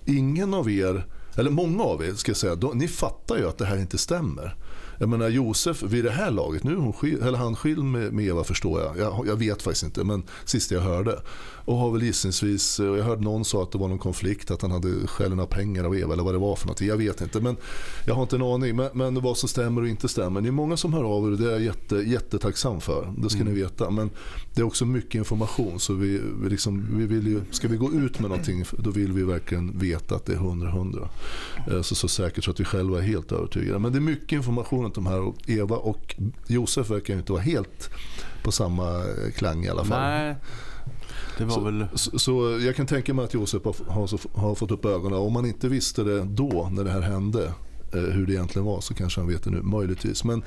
[0.05, 1.05] Ingen av er,
[1.35, 3.97] eller många av er ska jag säga, de, ni fattar ju att det här inte
[3.97, 4.55] stämmer.
[5.01, 8.13] Jag menar Josef vid det här laget, nu är hon skil, eller han skild med,
[8.13, 8.97] med Eva förstår jag.
[8.97, 9.27] jag.
[9.27, 11.21] Jag vet faktiskt inte men sist jag hörde.
[11.65, 14.61] Och har väl gissningsvis, och jag hörde någon sa att det var någon konflikt, att
[14.61, 16.87] han hade skälen av pengar av Eva eller vad det var för någonting.
[16.87, 17.57] Jag vet inte men
[18.05, 18.75] jag har inte en aning.
[18.75, 20.41] Men, men vad som stämmer och inte stämmer.
[20.41, 23.13] Det är många som hör av er och det är jag jätte, jättetacksam för.
[23.17, 23.89] Det ska ni veta.
[23.89, 24.09] Men
[24.53, 27.93] det är också mycket information så vi, vi, liksom, vi vill ju, ska vi gå
[27.93, 31.07] ut med någonting då vill vi verkligen veta att det är 100-100.
[31.67, 33.79] Eh, Så, så säkert så att vi själva är helt övertygade.
[33.79, 36.15] Men det är mycket information om de här och Eva och
[36.47, 37.89] Josef verkar ju inte vara helt
[38.43, 39.03] på samma
[39.35, 39.99] klang i alla fall.
[39.99, 40.35] Nej,
[41.37, 41.87] det var Så- väl...
[41.93, 45.19] Så, så jag kan tänka mig att Josef har, har, fått upp ögonen.
[45.19, 47.53] Om man inte visste det då när det här hände
[47.93, 50.23] eh, hur det egentligen var så kanske han vet det nu, möjligtvis.
[50.23, 50.43] Men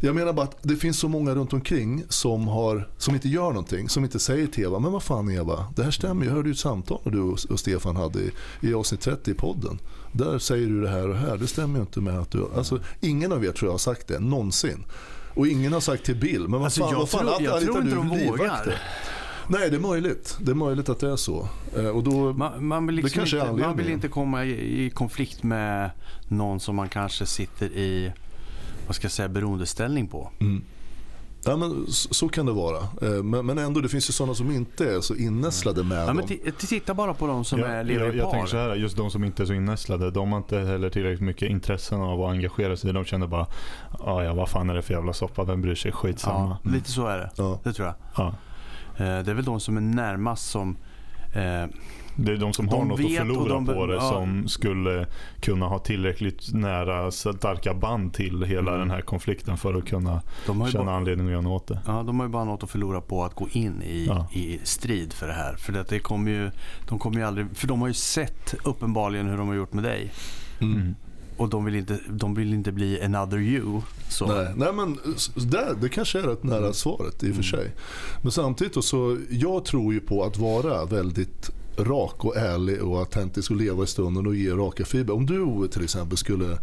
[0.00, 3.48] jag menar bara att det finns så många runt omkring som, har, som inte gör
[3.48, 6.48] någonting, som inte säger till Eva, men vad fan Eva, det här stämmer jag hörde
[6.48, 9.78] ju ett samtal du och, och Stefan hade i, i avsnitt 30 i podden.
[10.12, 12.80] Där säger du det här och här, det stämmer ju inte med att du, alltså
[13.00, 14.84] ingen av er tror jag har sagt det, någonsin.
[15.34, 17.52] Och ingen har sagt till Bill, men vad Alltså, fan, jag vad fan tror- jag
[17.56, 18.74] Anita, tror inte du de vågar.
[19.50, 20.36] Nej, det är möjligt.
[20.40, 21.48] Det är möjligt att det är så.
[21.76, 24.84] Eh, Och då, Man, man, vill liksom kanske är inte, man vill inte komma i,
[24.84, 25.90] i konflikt med
[26.28, 28.12] någon som man kanske sitter i
[28.86, 30.30] vad ska jag säga, beroendeställning på.
[30.40, 30.62] mm.
[31.44, 32.76] Ja, men så, kan det vara.
[33.02, 36.16] Eh, Men, ändå, det finns ju sådana som inte är så innässlade med Ja, dem.
[36.16, 38.32] men ti- titta bara på de som är, jag, lever jag, i jag par.
[38.32, 41.20] tänker så här, just de som inte är så innästlade, de har inte heller tillräckligt
[41.26, 42.92] mycket intressen av att engagera sig.
[42.92, 43.46] De känner bara,
[44.04, 46.56] "Ah, ja vad fan är det för jävla soppa, vem bryr sig, skitsamma.
[46.64, 47.30] ja, lite så är det.
[47.36, 47.60] Ja.
[47.64, 47.94] Det tror jag.
[48.16, 48.26] Ja.
[48.96, 50.76] Eh, Det är väl de som är närmast som
[51.34, 51.64] eh,
[52.20, 54.00] Det är de som De har något att förlora de på det ja.
[54.00, 55.06] som skulle
[55.40, 58.80] kunna ha tillräckligt nära starka band till hela Mm.
[58.80, 61.80] den här konflikten för att kunna känna bara, anledning att göra något åt det.
[61.86, 64.26] ja, de har ju bara något att förlora på att gå in i, Ja.
[64.32, 65.56] i strid för det här.
[65.56, 66.50] För det, det kommer ju,
[66.88, 69.84] de kommer ju aldrig, för de har ju sett uppenbarligen hur de har gjort med
[69.84, 70.12] dig.
[70.60, 70.94] Mm.
[71.36, 73.80] Och de vill inte, de vill inte bli another you.
[74.08, 74.26] Så.
[74.26, 74.98] Nej, nej men
[75.34, 77.72] där, det kanske är rätt nära svaret i och för sig.
[78.22, 82.98] Men samtidigt då, så jag tror ju på att vara väldigt rak och ärlig och
[82.98, 85.16] autentisk och leva i stunden och ge raka feedback.
[85.16, 86.58] Om du Ove till exempel skulle,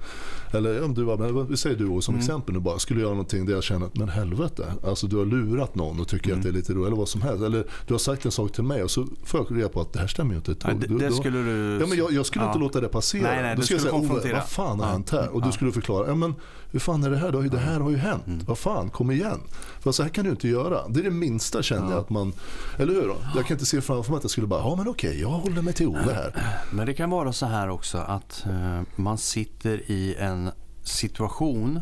[0.52, 2.20] eller om du, men vi säger du som Mm.
[2.26, 5.26] exempel nu bara, skulle göra någonting där jag känner att men helvete, alltså du har
[5.26, 6.40] lurat någon och tycker Mm.
[6.40, 7.44] att det är lite roligt eller vad som helst.
[7.44, 9.94] Eller du har sagt en sak till mig och så får jag reda på att
[9.94, 10.52] det här stämmer ju inte.
[10.52, 11.00] ett dugg.
[11.00, 11.78] det, det skulle du...
[11.82, 12.50] Ja, men jag, jag skulle Ja.
[12.50, 13.22] inte låta det passera.
[13.22, 14.38] Nej, nej, du skulle skulle säga, konfrontera.
[14.38, 14.92] vad fan har Ja.
[14.92, 15.30] hänt här?
[15.30, 16.36] Och du skulle förklara, ja, men
[16.72, 17.32] hur fan är det här?
[17.32, 18.28] Det här har ju hänt.
[18.28, 18.40] Mm.
[18.46, 19.40] Vad fan, kom igen.
[19.80, 20.88] För så här kan du inte göra.
[20.90, 22.00] Det är det minsta kände jag Ja.
[22.02, 22.34] att man,
[22.78, 23.08] eller hur?
[23.08, 23.16] Då?
[23.36, 25.62] Jag kan inte se framför mig att jag skulle bara, ja men okej, jag håller
[25.62, 26.36] mig till Ove här.
[26.72, 30.45] Men det kan vara så här också att eh, man sitter i en
[30.88, 31.82] situation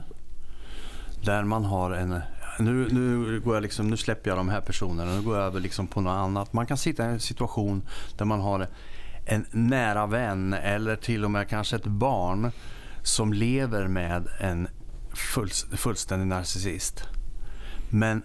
[1.24, 2.22] där man har en...
[2.60, 5.60] Nu, nu, går jag liksom, nu släpper jag de här personerna, nu går jag över
[5.60, 6.54] liksom på något annat.
[6.54, 7.88] Man kan sitta i en situation
[8.18, 8.68] där man har
[9.26, 12.52] en nära vän eller till och med kanske ett barn
[13.04, 14.68] som lever med en
[15.14, 17.04] full, fullständig narcissist.
[17.90, 18.22] Men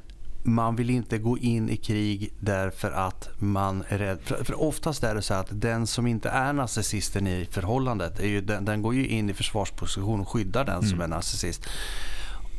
[0.49, 4.19] man vill inte gå in i krig därför att man är rädd.
[4.23, 8.27] För, för oftast är det så att den som inte är narcissisten i förhållandet, är
[8.27, 11.67] ju, den, den går ju in i försvarsposition och skyddar den som är narcissist.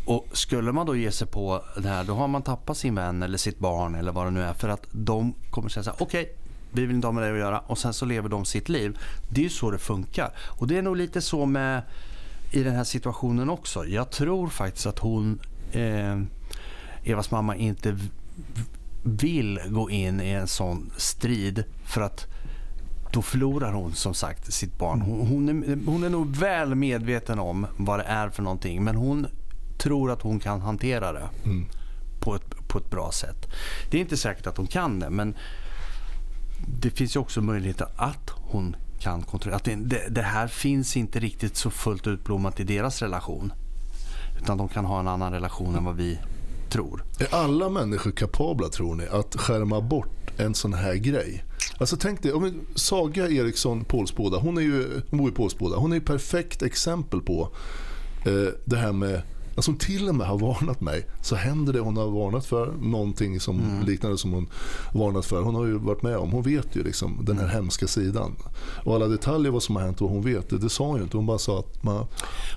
[0.06, 3.24] Och skulle man då ge sig på det här, då har man tappat sin vän
[3.24, 4.54] eller sitt barn eller vad det nu är.
[4.54, 6.36] För att de kommer säga så här, okej,
[6.72, 7.60] vi vill inte ha med det att göra.
[7.60, 8.98] Och sen så lever de sitt liv.
[9.30, 10.32] Det är ju så det funkar.
[10.38, 11.82] Och det är nog lite så med
[12.52, 13.86] i den här situationen också.
[13.86, 15.40] Jag tror faktiskt att hon,
[15.72, 16.20] eh,
[17.04, 17.98] Evas mamma, inte
[19.04, 21.64] vill gå in i en sån strid.
[21.86, 22.28] För att
[23.12, 25.02] då förlorar hon som sagt sitt barn.
[25.02, 28.84] Hon, hon, är, hon är nog väl medveten om vad det är för någonting.
[28.84, 29.28] Men hon
[29.78, 31.66] tror att hon kan hantera det Mm.
[32.20, 33.48] på ett, på ett bra sätt.
[33.92, 35.36] Det är inte säkert att hon kan det, men
[36.82, 39.56] det finns ju också möjligheter att hon kan kontrollera.
[39.58, 43.54] Att det, det, det här finns inte riktigt så fullt utblommat i deras relation.
[44.42, 46.20] Utan de kan ha en annan relation än vad vi
[46.70, 47.04] tror.
[47.20, 51.44] Är alla människor kapabla tror ni att skärma bort en sån här grej?
[51.78, 55.92] Alltså tänk dig, om Saga Eriksson Pålsboda, hon, är ju, hon bor i Pålsboda, hon
[55.92, 57.50] är ju perfekt exempel på
[58.26, 59.22] eh, det här med
[59.66, 61.06] hon till och med har varnat mig.
[61.22, 63.86] Så händer det hon har varnat för, någonting som Mm.
[63.86, 64.48] liknande som hon
[64.94, 65.42] varnat för.
[65.42, 68.36] Hon har ju varit med om, hon vet ju liksom den här hemska sidan.
[68.86, 70.98] Och alla detaljer vad som har hänt och vad hon vet, det, det sa hon
[70.98, 71.18] ju inte.
[71.18, 72.06] Hon bara sa att man,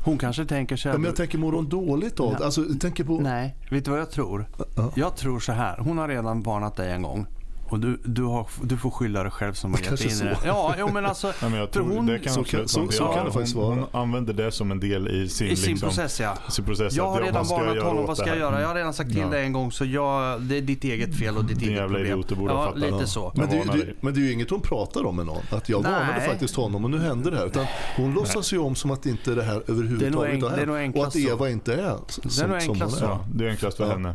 [0.05, 0.95] Hon kanske tänker så här.
[0.95, 2.45] ja, men jag tänker mår hon dåligt av det?
[2.45, 4.49] Alltså, tänker på, Nej, vet du vad jag tror?
[4.77, 4.93] Ja.
[4.95, 5.79] Jag tror så här.
[5.79, 7.27] Hon har redan varnat dig en gång.
[7.73, 10.19] Och du, du, har, du får skylla dig själv som har gett in i det.
[10.19, 10.47] så.
[10.47, 11.33] Ja, jo, men alltså.
[11.43, 13.75] Ja, men jag tror hon- det kan så kan- så- så kan det faktiskt vara.
[13.75, 16.35] hon använder det som en del i sin, I sin liksom, process ja.
[16.49, 16.95] sin process.
[16.95, 18.61] Jag har redan varnat honom, vad ska jag göra?
[18.61, 19.29] Jag har redan sagt till Ja.
[19.29, 22.07] dig en gång så jag, det är ditt eget fel och ditt Din eget problem.
[22.07, 22.81] idiot, du borde ha ja, fattat.
[22.81, 23.07] lite Ja.
[23.07, 23.33] så.
[23.35, 25.27] Men det, är ju- varnar det, men det är ju inget hon pratar om med
[25.27, 25.43] någon.
[25.51, 25.93] Att jag Nej.
[25.93, 27.47] varnade faktiskt honom och nu hände det här.
[27.47, 30.77] Utan hon låtsas ju om som att inte det här överhuvudtaget har det är nog
[30.77, 30.97] hänt.
[30.97, 31.17] Och att.
[31.17, 33.01] Eva inte är som, som hon är.
[33.01, 34.15] Ja, det är enklast för henne.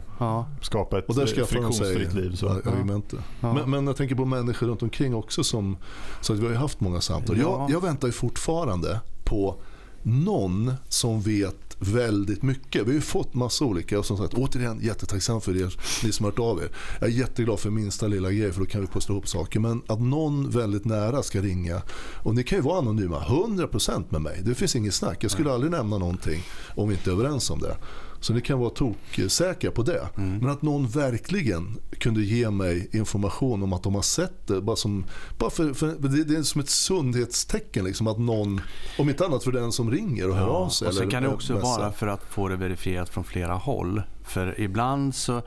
[0.61, 1.05] Skapa ett
[1.49, 2.35] friktionsfritt liv.
[2.65, 3.19] Argumentet.
[3.47, 3.53] Ja.
[3.53, 5.77] Men, men jag tänker på människor runt omkring också som,
[6.21, 7.37] så att vi har ju haft många samtal.
[7.37, 7.43] Ja.
[7.43, 9.55] Jag, jag väntar ju fortfarande på
[10.03, 12.81] någon som vet väldigt mycket.
[12.81, 16.23] Vi har ju fått massa olika och som sagt återigen jättetacksam för er, ni som
[16.23, 16.69] har hört av er.
[16.99, 19.59] Jag är jätteglad för minsta lilla grej för då kan vi pussla ihop saker.
[19.59, 21.81] Men att någon väldigt nära ska ringa
[22.23, 24.41] och ni kan ju vara anonyma 100% med mig.
[24.45, 25.23] Det finns inget snack.
[25.23, 26.43] Jag skulle aldrig nämna någonting
[26.75, 27.77] om vi inte är överens om det.
[28.19, 30.09] Så ni kan vara toksäkra på det.
[30.15, 34.61] Men att någon verkligen kunde ge mig information om att de har sett det.
[34.61, 35.05] Bara, som,
[35.37, 37.85] bara för, för det, det är som ett sundhetstecken.
[37.85, 38.61] Liksom, att någon,
[38.99, 40.87] om inte annat för den som ringer och hör av sig.
[40.87, 41.79] och sen kan det också messar.
[41.79, 44.01] vara för att få det verifierat från flera håll.
[44.23, 45.41] För ibland så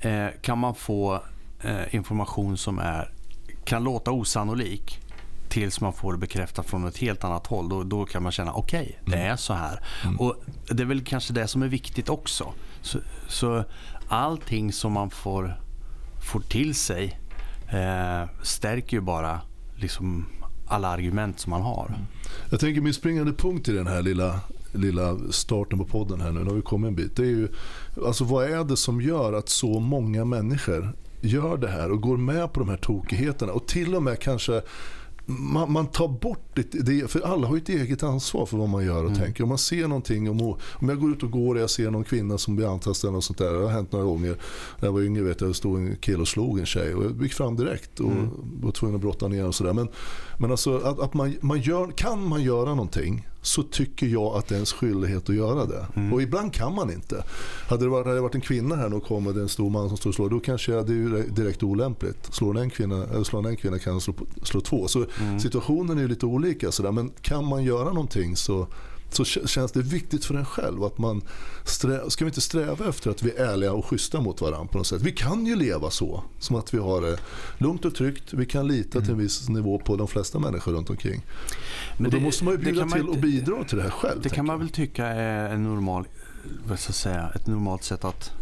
[0.00, 1.22] eh, kan man få
[1.60, 3.12] eh, information som är,
[3.64, 5.00] kan låta osannolik
[5.48, 7.68] tills man får det bekräftat från ett helt annat håll.
[7.68, 9.80] Då, då kan man känna okej, det är så här.
[10.18, 10.36] Och
[10.70, 12.52] Det är väl kanske det som är viktigt också.
[12.82, 13.64] Så, så
[14.08, 15.60] allting som man får,
[16.32, 17.20] får till sig
[17.68, 19.40] eh, stärker ju bara
[19.76, 20.26] liksom
[20.68, 21.94] alla argument som man har.
[22.50, 24.40] Jag tänker min springande punkt i den här lilla,
[24.72, 27.16] lilla starten på podden här nu, nu har vi kommit en bit.
[27.16, 27.48] Det är ju,
[28.06, 32.16] alltså vad är det som gör att så många människor gör det här och går
[32.16, 34.62] med på de här tokigheterna och till och med kanske
[35.30, 38.84] man, man tar bort det, det, för alla har ett eget ansvar för vad man
[38.84, 39.18] gör och Mm.
[39.22, 39.42] tänker.
[39.42, 40.40] Om man ser någonting, om,
[40.74, 43.24] om jag går ut och går och jag ser någon kvinna som blir antastad och
[43.24, 43.52] sånt där.
[43.52, 44.36] Det har hänt några gånger.
[44.78, 47.22] När jag var yngre vet jag, stod en kille och slog en tjej och jag
[47.22, 48.28] gick fram direkt och Mm.
[48.62, 49.72] var tvungen att brotta ner och sådär.
[49.72, 49.88] Men,
[50.40, 54.46] men alltså att, att man, man gör, kan man göra någonting så tycker jag att
[54.48, 55.86] det är ens skyldighet att göra det.
[55.96, 56.12] Mm.
[56.12, 57.24] Och ibland kan man inte.
[57.68, 59.88] Hade det varit, hade det varit en kvinna här och kom med en stor man
[59.88, 62.34] som står och slår, då kanske det är direkt olämpligt.
[62.34, 64.88] Slår en kvinna, eller slår en kvinna kan han slå, slå två.
[64.88, 65.40] Så Mm.
[65.40, 66.72] situationen är ju lite olika.
[66.72, 66.92] Sådär.
[66.92, 68.66] Men kan man göra någonting så,
[69.10, 70.84] så känns det viktigt för en själv.
[70.84, 71.22] Att man
[71.64, 74.78] strä, ska vi inte sträva efter att vi är ärliga och schyssta mot varandra på
[74.78, 75.02] något sätt?
[75.02, 76.22] Vi kan ju leva så.
[76.38, 77.18] Som att vi har det
[77.58, 78.32] lugnt och tryggt.
[78.32, 81.22] Vi kan lita till en viss nivå på de flesta människor runt omkring.
[81.96, 83.90] Men och då det- måste man ju bjuda man till och bidra till det här
[83.90, 84.20] själv.
[84.22, 86.04] Det kan man väl tycka är en normal,
[86.68, 88.32] vad ska jag säga, ett normalt sätt att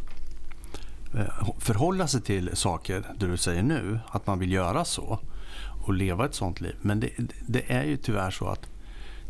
[1.15, 5.19] eh, förhålla sig till saker, det du säger nu, att man vill göra så
[5.87, 6.77] och leva ett sånt liv.
[6.83, 7.11] Men det,
[7.47, 8.61] det är ju tyvärr så att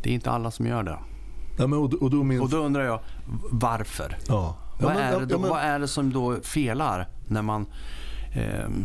[0.03, 0.99] det är inte alla som gör det.
[1.57, 2.41] Ja, men, och, och då min...
[2.41, 3.01] Och då undrar jag,
[3.51, 4.19] varför?
[4.29, 4.57] ja.
[4.79, 7.09] Ja, Vad, men- är ja, det då, ja, men- vad är det som då felar
[7.29, 7.67] när man,
[8.33, 8.85] ehm,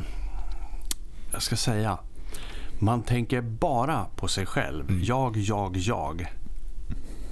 [1.31, 1.97] jag ska säga,
[2.79, 4.89] man tänker bara på sig själv.
[4.89, 5.03] Mm.
[5.03, 6.34] Jag, jag, jag.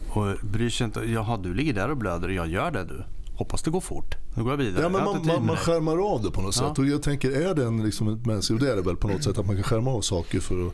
[0.10, 1.00] Och bryr sig inte.
[1.00, 2.30] Jaha, du ligger där och blöder.
[2.30, 3.04] Jag gör det du.
[3.36, 4.16] Hoppas det går fort.
[4.36, 4.84] Nu går jag vidare.
[4.84, 6.68] Ja, men Jag man, man, man skärmar av det på något Ja.
[6.70, 6.80] sätt.
[6.80, 9.08] Och jag tänker, är det en liksom ett mänskligt, och det är det väl på
[9.08, 10.74] något sätt, att man kan skärma av saker för att,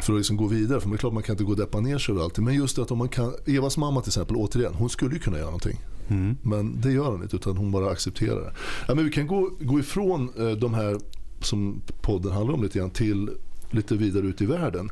[0.00, 0.80] för att liksom gå vidare.
[0.80, 2.44] För det är klart man kan inte gå och deppa ner sig över allting.
[2.44, 5.36] Men just att om man kan, Evas mamma till exempel, återigen, hon skulle ju kunna
[5.36, 5.80] göra någonting.
[6.08, 6.36] Mm.
[6.42, 8.52] Men det gör hon inte, utan hon bara accepterar det.
[8.88, 10.98] Ja, men vi kan gå, gå ifrån eh, de här
[11.40, 13.30] som podden handlar om lite grann till
[13.70, 14.90] lite vidare ut i världen.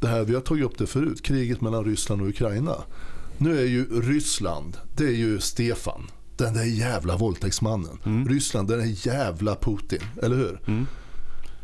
[0.00, 2.74] Det här, vi har tagit upp det förut, kriget mellan Ryssland och Ukraina.
[3.38, 6.02] Nu är ju Ryssland, det är ju Stefan.
[6.36, 7.98] Den där jävla våldtäktsmannen.
[8.28, 10.00] Ryssland, den är jävla Putin.
[10.22, 10.60] Eller hur?
[10.66, 10.86] Mm.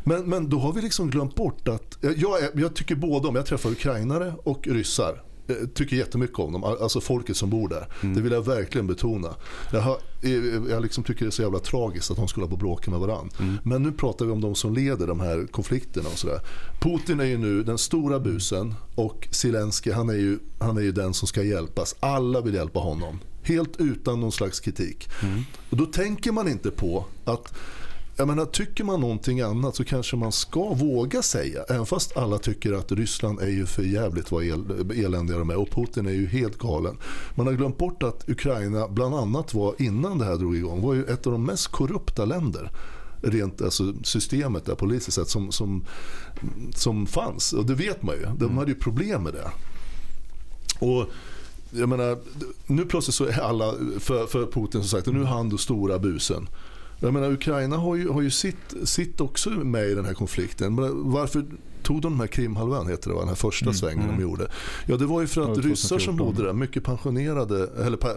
[0.03, 3.35] Men, men då har vi liksom glömt bort att, jag, är, jag tycker båda om,
[3.35, 5.23] jag träffar ukrainare och ryssar.
[5.47, 7.87] Jag tycker jättemycket om dem, alltså folket som bor där.
[8.01, 9.27] Det vill jag verkligen betona.
[9.71, 9.97] Jag, har,
[10.69, 12.99] jag liksom tycker det är så jävla tragiskt att de skulle ha på bråka med
[12.99, 13.35] varandra.
[13.63, 16.39] Men nu pratar vi om de som leder de här konflikterna och sådär.
[16.81, 20.91] Putin är ju nu den stora busen och Zelensky han är, ju, han är ju
[20.91, 21.95] den som ska hjälpas.
[21.99, 23.19] Alla vill hjälpa honom.
[23.43, 25.09] Helt utan någon slags kritik.
[25.69, 27.53] Och då tänker man inte på att
[28.19, 31.63] jag menar, tycker man någonting annat så kanske man ska våga säga.
[31.69, 35.57] Även fast alla tycker att Ryssland är ju för jävligt vad el, eländiga de är
[35.57, 36.97] och Putin är ju helt galen.
[37.35, 40.93] Man har glömt bort att Ukraina bland annat var innan det här drog igång var
[40.93, 42.71] ju ett av de mest korrupta länder
[43.21, 45.85] rent alltså systemet där politiskt sett som, som,
[46.75, 47.53] som fanns.
[47.53, 48.25] Och det vet man ju.
[48.37, 49.51] De hade ju problem med det.
[50.85, 51.05] Och
[51.71, 52.17] jag menar,
[52.67, 55.57] nu plötsligt så är alla för, för Putin som sagt, och nu är han då
[55.57, 56.47] stora busen.
[56.99, 60.75] Jag menar, Ukraina har ju, har ju sitt, sitt också med i den här konflikten.
[60.75, 61.45] Men varför
[61.89, 63.19] tog de den här Krimhalvön, heter det va?
[63.19, 64.47] Den här första svängen de gjorde.
[64.85, 65.69] Ja, det var ju för Ja, att 2014.
[65.71, 68.09] ryssar som bodde där, mycket pensionerade, eller pa,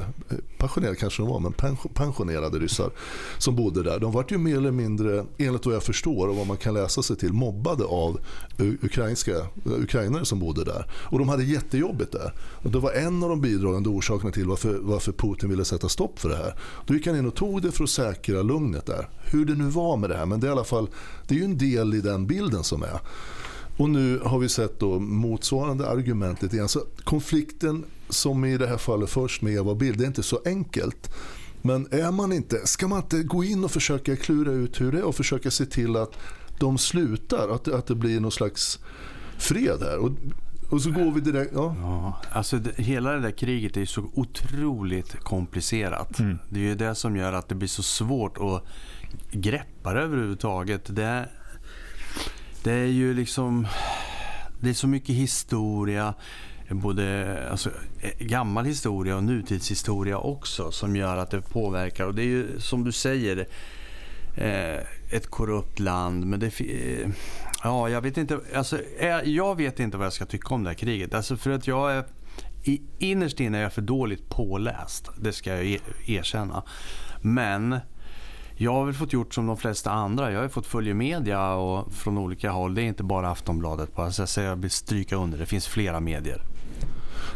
[0.58, 2.90] pensionerade kanske de var, men pension- pensionerade ryssar
[3.38, 3.98] som bodde där.
[4.00, 7.02] De var ju mer eller mindre, enligt vad jag förstår och vad man kan läsa
[7.02, 8.20] sig till, mobbade av
[8.82, 9.32] ukrainska,
[9.64, 10.86] ukrainare som bodde där.
[10.92, 12.32] Och de hade jättejobbigt där.
[12.62, 16.18] Och det var en av de bidragande orsakerna till varför, varför Putin ville sätta stopp
[16.18, 16.54] för det här.
[16.86, 19.08] Då gick han in och tog det för att säkra lugnet där.
[19.24, 20.88] Hur det nu var med det här, men det är i alla fall,
[21.28, 23.00] det är ju en del i den bilden som är.
[23.76, 26.68] Och nu har vi sett då motsvarande argument lite grann.
[26.68, 30.22] Så konflikten som i det här fallet först med Eva och Bill, det är inte
[30.22, 31.14] så enkelt.
[31.62, 34.98] Men är man inte, ska man inte gå in och försöka klura ut hur det
[34.98, 36.12] är och försöka se till att
[36.58, 38.78] de slutar, att, det- att det blir någon slags
[39.38, 39.98] fred här.
[39.98, 40.10] Och,
[40.70, 41.76] och så går vi direkt, ja.
[41.80, 46.18] Ja, alltså det, hela det där kriget är så otroligt komplicerat.
[46.18, 46.38] Mm.
[46.48, 48.64] Det är ju det som gör att det blir så svårt att
[49.30, 50.96] greppa det överhuvudtaget.
[50.96, 51.28] Det,
[52.62, 53.66] det är ju liksom...
[54.60, 56.14] Det är så mycket historia,
[56.68, 57.70] både alltså,
[58.18, 62.06] gammal historia och nutidshistoria också, som gör att det påverkar.
[62.06, 63.46] Och det är ju som du säger,
[64.36, 64.78] eh,
[65.10, 66.26] ett korrupt land.
[66.26, 67.08] Men det, eh,
[67.62, 68.40] ja, jag vet inte.
[68.54, 71.14] Alltså, eh, jag vet inte vad jag ska tycka om det här kriget.
[71.14, 72.04] Alltså för att jag är,
[72.64, 75.08] i, innerst inne är jag för dåligt påläst.
[75.20, 76.62] Det ska jag e-, erkänna.
[77.20, 77.80] Men
[78.62, 80.32] jag har väl fått gjort som de flesta andra.
[80.32, 82.74] Jag har fått följa media och från olika håll.
[82.74, 83.94] Det är inte bara Aftonbladet.
[83.96, 84.12] Bara.
[84.12, 85.38] Så jag säger, jag vill stryka under.
[85.38, 86.42] Det finns flera medier.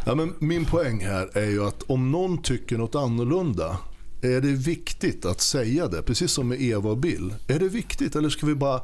[0.05, 3.77] Ja, men min poäng här är ju att om någon tycker något annorlunda
[4.21, 6.01] är det viktigt att säga det?
[6.01, 7.33] Precis som med Eva och Bill.
[7.47, 8.81] Är det viktigt eller ska vi bara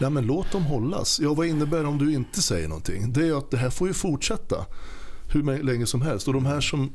[0.00, 1.20] nej men låt dem hållas?
[1.20, 3.12] Ja, vad innebär det om du inte säger någonting?
[3.12, 4.66] Det är att det här får ju fortsätta
[5.32, 6.28] hur länge som helst.
[6.28, 6.92] Och de här som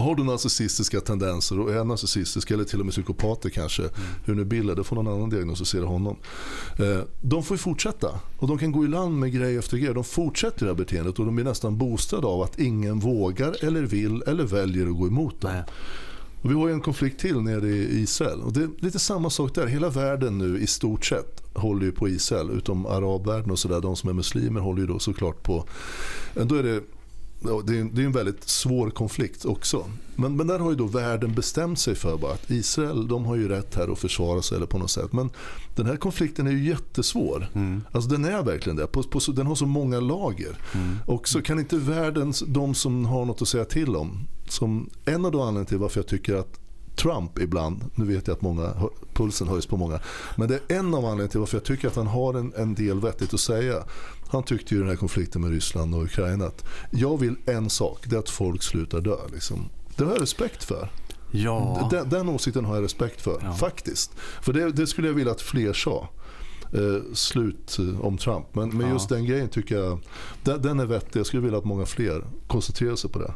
[0.00, 3.94] har du narcissistiska tendenser och är narcissistisk eller till och med psykopater kanske, mm.
[4.24, 6.16] hur nu Bill är, får någon annan diagnostisera honom.
[6.78, 9.94] Eh, de får ju fortsätta och de kan gå i land med grej efter grej.
[9.94, 13.82] De fortsätter det här beteendet och de blir nästan boostade av att ingen vågar eller
[13.82, 15.52] vill eller väljer att gå emot dem.
[15.52, 15.62] Nej.
[16.42, 18.40] Och vi har en konflikt till nere i Israel.
[18.40, 19.66] Och det är lite samma sak där.
[19.66, 22.50] Hela världen nu i stort sett håller ju på Israel.
[22.50, 23.80] Utom arabvärlden och sådär.
[23.80, 25.64] De som är muslimer håller ju då såklart på.
[26.34, 26.82] Då är det
[27.40, 29.84] det är, det är en väldigt svår konflikt också.
[30.16, 33.36] Men, men där har ju då världen bestämt sig för bara att Israel de har
[33.36, 35.12] ju rätt här att försvara sig eller på något sätt.
[35.12, 35.30] Men
[35.74, 37.48] den här konflikten är ju jättesvår.
[37.54, 37.82] Mm.
[37.92, 38.86] Alltså den är verkligen det.
[38.86, 40.58] På, på, den har så många lager.
[40.74, 40.96] Mm.
[41.06, 44.26] Och så kan inte världen, de som har något att säga till om.
[44.48, 46.59] Som en av de anledningarna till varför jag tycker att
[47.02, 48.74] Trump ibland, nu vet jag att många,
[49.14, 50.00] pulsen höjs på många,
[50.36, 52.74] men det är en av anledningarna till varför jag tycker att han har en, en
[52.74, 53.84] del vettigt att säga.
[54.28, 58.04] Han tyckte ju den här konflikten med Ryssland och Ukraina att jag vill en sak,
[58.04, 59.16] det är att folk slutar dö.
[59.32, 59.68] Liksom.
[59.96, 60.90] Det har jag respekt för.
[61.30, 61.88] Ja.
[61.90, 63.52] Den, den åsikten har jag respekt för, ja.
[63.52, 64.12] faktiskt.
[64.42, 66.08] För det, det, skulle jag vilja att fler sa.
[66.72, 68.54] Eh, slut eh, om Trump.
[68.54, 68.92] Men, men ja.
[68.92, 69.98] just den grejen tycker jag,
[70.44, 71.20] den, den är vettig.
[71.20, 73.34] Jag skulle vilja att många fler koncentrerar sig på det.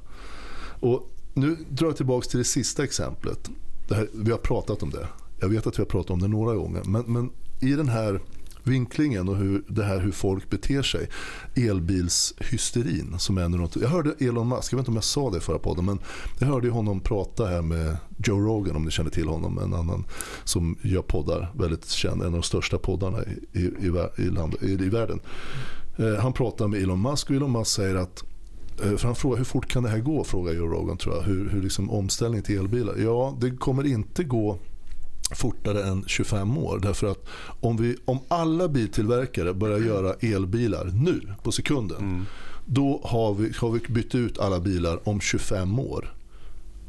[0.81, 3.51] Och nu drar jag tillbaka till det sista exemplet.
[3.88, 5.09] Det här, vi har pratat om det.
[5.40, 6.83] Jag vet att vi har pratat om det några gånger.
[6.85, 8.20] Men, men i den här
[8.64, 11.09] vinklingen och hur, det här hur folk beter sig.
[11.55, 13.77] Elbilshysterin som är något.
[13.77, 15.99] Jag hörde Elon Musk, jag vet inte om jag sa det i förra podden, men
[16.38, 19.59] jag hörde honom prata här med Joe Rogan om ni känner till honom.
[19.59, 20.05] En annan
[20.44, 23.18] som gör poddar, väldigt känd, en av de största poddarna
[23.53, 25.20] i, i, i, land, i, i världen.
[25.97, 28.25] Eh, han pratar med Elon Musk och Elon Musk säger att
[28.77, 31.23] för han frågar hur fort kan det här gå, frågar Joe Rogan tror jag.
[31.23, 32.97] Hur, hur liksom omställning till elbilar.
[32.97, 34.59] Ja, det kommer inte gå
[35.35, 36.79] fortare än 25 år.
[36.83, 37.27] Därför att
[37.61, 41.99] om, vi, om alla biltillverkare börjar göra elbilar nu på sekunden.
[41.99, 42.27] Mm.
[42.67, 46.15] Då har vi, har vi bytt ut alla bilar om 25 år.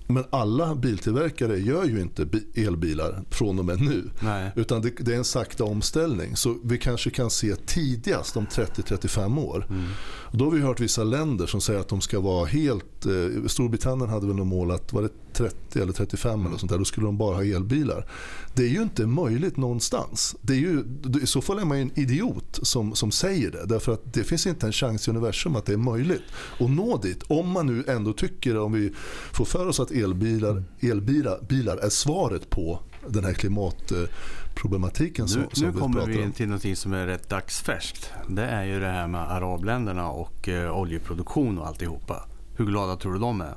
[0.07, 4.09] Men alla biltillverkare gör ju inte elbilar från och med nu.
[4.19, 4.51] Nej.
[4.55, 6.35] Utan det, det, är en sakta omställning.
[6.35, 9.65] Så vi kanske kan se tidigast om 30-35 år.
[9.69, 9.85] Mm.
[10.31, 12.85] Då har vi hört vissa länder som säger att de ska vara helt...
[13.05, 16.77] Eh, Storbritannien hade väl något mål att var det 30 eller 35 eller sånt där,
[16.77, 18.07] då skulle de bara ha elbilar.
[18.53, 20.35] Det är ju inte möjligt någonstans.
[20.41, 20.83] Det är ju,
[21.21, 23.65] I så fall är man ju en idiot som, som säger det.
[23.65, 26.23] Därför att det finns inte en chans i universum att det är möjligt
[26.59, 27.23] att nå dit.
[27.27, 28.93] Om man nu ändå tycker, om vi
[29.31, 35.47] får för oss att elbilar, elbilar bilar är svaret på den här klimatproblematiken som, nu,
[35.51, 38.11] som nu vi kommer vi in till något som är rätt dagsfärskt.
[38.29, 42.27] Det är ju det här med arabländerna och eh, oljeproduktion och alltihopa.
[42.57, 43.55] Hur glada tror du de är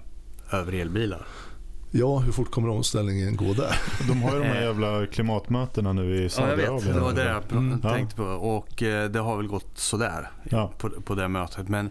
[0.52, 1.26] över elbilar?
[1.90, 3.76] Ja, hur fort kommer omställningen gå där?
[4.08, 6.66] De har ju de här jävla klimatmötena nu i Saudiarabien.
[6.66, 6.94] Ja, jag vet.
[6.94, 7.80] Det var det jag mm.
[7.80, 8.22] tänkte på.
[8.22, 10.72] Och eh, det har väl gått sådär ja.
[10.78, 11.68] på, på det mötet.
[11.68, 11.86] Men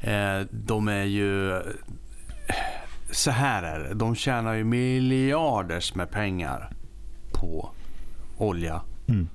[0.00, 1.62] eh, de är ju...
[3.10, 3.94] Så här är det.
[3.94, 6.72] De tjänar ju miljarders med pengar
[7.32, 7.70] på
[8.38, 8.82] olja.
[9.08, 9.28] Mm.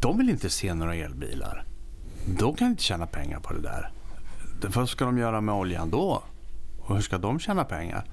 [0.00, 1.64] De vill inte se några elbilar.
[2.38, 3.90] De kan inte tjäna pengar på det där.
[4.68, 6.22] Vad ska de göra med oljan då?
[6.78, 8.04] Och hur ska de tjäna pengar?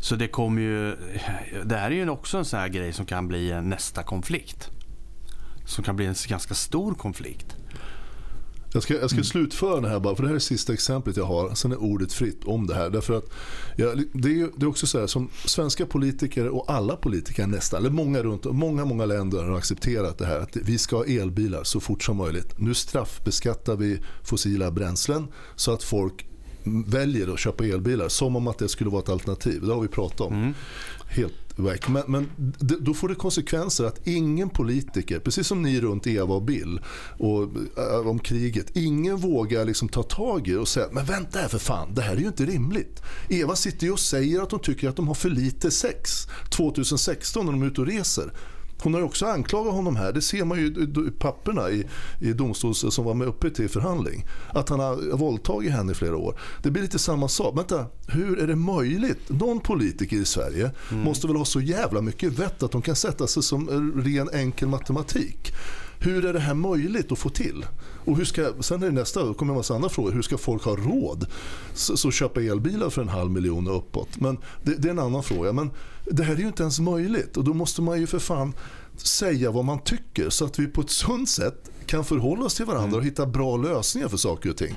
[0.00, 0.96] Så det kommer ju...
[1.64, 4.70] Det här är ju också en sån här grej som kan bli nästa konflikt.
[5.66, 7.56] Som kan bli en ganska stor konflikt.
[8.74, 9.24] Jag ska, jag ska mm.
[9.24, 11.54] slutföra det här bara, för det här är sista exemplet jag har.
[11.54, 12.90] Sen är ordet fritt om det här.
[12.90, 13.24] Därför att,
[13.76, 17.80] ja, det, är, det är också så här, som svenska politiker och alla politiker nästan,
[17.80, 21.64] eller många runt många, många länder har accepterat det här att vi ska ha elbilar
[21.64, 22.58] så fort som möjligt.
[22.58, 26.26] Nu straffbeskattar vi fossila bränslen så att folk
[26.86, 29.60] väljer att köpa elbilar som om att det skulle vara ett alternativ.
[29.66, 30.32] Det har vi pratat om.
[30.32, 30.54] Mm.
[31.08, 31.88] Helt väck.
[31.88, 36.42] Men, men då får det konsekvenser att ingen politiker, precis som ni runt Eva och
[36.42, 36.80] Bill
[37.18, 37.42] och
[37.76, 41.48] äh, om kriget, ingen vågar liksom ta tag i det och säga men vänta här
[41.48, 43.02] för fan, det här är ju inte rimligt.
[43.28, 47.46] Eva sitter ju och säger att hon tycker att de har för lite sex 2016
[47.46, 48.32] när de är ute och reser.
[48.84, 51.86] Hon har också anklagat honom här, det ser man ju i papperna i,
[52.20, 54.26] i domstols som var med uppe till förhandling.
[54.48, 56.38] Att han har våldtagit henne i flera år.
[56.62, 57.58] Det blir lite samma sak.
[57.58, 59.18] Vänta, hur är det möjligt?
[59.28, 61.04] Någon politiker i Sverige mm.
[61.04, 64.68] måste väl ha så jävla mycket vett att de kan sätta sig som ren enkel
[64.68, 65.52] matematik.
[66.04, 67.66] Hur är det här möjligt att få till?
[68.04, 70.12] Och hur ska, sen är det nästa, då kommer en massa andra frågor.
[70.12, 71.26] Hur ska folk ha råd
[71.74, 74.08] så, så köpa elbilar för en halv miljon och uppåt?
[74.20, 75.52] Men det, det, är en annan fråga.
[75.52, 75.70] Men
[76.04, 78.52] det här är ju inte ens möjligt och då måste man ju för fan
[78.96, 82.64] säga vad man tycker så att vi på ett sunt sätt kan förhålla oss till
[82.64, 82.98] varandra mm.
[82.98, 84.76] och hitta bra lösningar för saker och ting.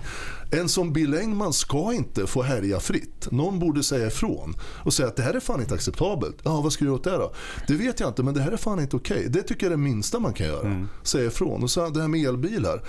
[0.52, 3.32] En som Bill Engman ska inte få härja fritt.
[3.32, 6.38] Någon borde säga ifrån och säga att det här är fan inte acceptabelt.
[6.43, 7.34] Ja, vad ska du göra åt det då?
[7.67, 9.17] Det vet jag inte, men det här är fan inte okej.
[9.17, 9.30] Okay.
[9.30, 10.67] Det tycker jag är det minsta man kan göra.
[10.67, 10.88] Mm.
[11.04, 11.63] Säga ifrån.
[11.63, 12.84] Och så det här med elbilar.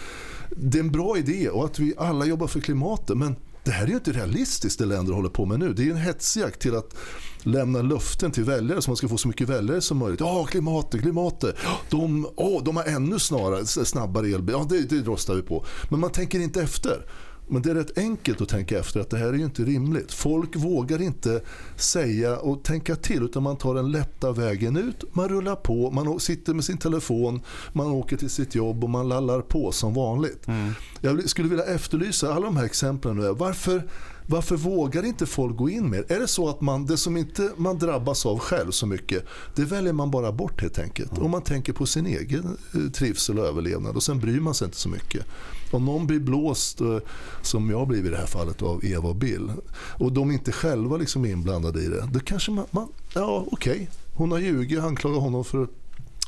[0.50, 3.84] Det är en bra idé och att vi alla jobbar för klimatet, men det här
[3.84, 5.72] är ju inte realistiskt det länder håller på med nu.
[5.72, 6.94] Det är ju en hetsjakt till att
[7.42, 10.20] lämna löften till väljare så man ska få så mycket väljare som möjligt.
[10.20, 11.56] Ja, klimatet, klimatet.
[11.90, 14.54] De, oh, de har ännu snarare, snabbare elbil.
[14.58, 15.64] Ja, det, det rostar vi på.
[15.90, 17.02] Men man tänker inte efter.
[17.50, 20.12] Men det är rätt enkelt att tänka efter att det här är ju inte rimligt.
[20.12, 21.40] Folk vågar inte
[21.76, 25.14] säga och tänka till utan man tar den lätta vägen ut.
[25.14, 27.40] Man rullar på, man sitter med sin telefon,
[27.72, 30.48] man åker till sitt jobb och man lallar på som vanligt.
[30.48, 30.72] Mm.
[31.00, 33.32] Jag skulle vilja efterlysa alla de här exemplen nu.
[33.32, 33.88] Varför
[34.30, 36.04] varför vågar inte folk gå in mer?
[36.08, 39.24] Är det så att man, det som inte man drabbas av själv så mycket,
[39.54, 41.10] det väljer man bara bort helt enkelt.
[41.10, 41.22] Mm.
[41.22, 44.64] Och man tänker på sin egen eh, trivsel och överlevnad och sen bryr man sig
[44.64, 45.26] inte så mycket.
[45.70, 46.98] Om någon blir blåst, eh,
[47.42, 49.52] som jag blivit i det här fallet av Eva och Bill,
[49.98, 53.72] och de inte själva liksom är inblandade i det, då kanske man, man ja okej,
[53.72, 53.86] okay.
[54.14, 55.68] hon har ljugit, anklagar honom för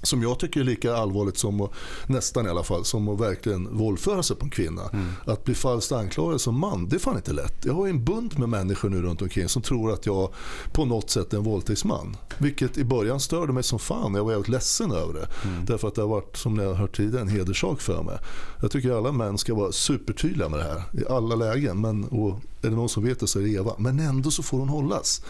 [0.03, 1.71] som jag tycker är lika allvarligt som, att,
[2.07, 4.89] nästan i alla fall, som att verkligen våldföra sig på en kvinna.
[4.93, 5.07] Mm.
[5.27, 7.65] Att bli falskt anklagad som man, det är fan inte lätt.
[7.65, 10.33] Jag har en bunt med människor nu runt omkring som tror att jag
[10.73, 12.17] på något sätt är en våldtäktsman.
[12.39, 14.15] Vilket i början störde mig som fan.
[14.15, 15.29] Jag var jävligt ledsen över det.
[15.49, 15.65] Mm.
[15.65, 18.19] Därför att det har varit, som ni har hört tidigare, en hederssak för mig.
[18.63, 21.81] Jag tycker alla män ska vara supertydliga med det här i alla lägen.
[21.81, 23.75] Men, och är det någon som vet det så är det Eva.
[23.79, 25.23] Men ändå så får hon hållas.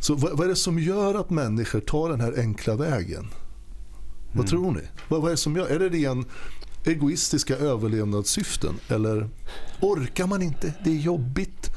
[0.00, 3.28] Så vad, vad är det som gör att människor tar den här enkla vägen?
[4.32, 4.46] Vad mm.
[4.46, 4.82] tror ni?
[5.08, 5.66] Vad, vad är det som gör?
[5.66, 6.24] Är det ren
[6.84, 8.74] egoistiska överlevnadssyften?
[8.88, 9.28] Eller
[9.80, 10.74] orkar man inte?
[10.84, 11.70] Det är jobbigt?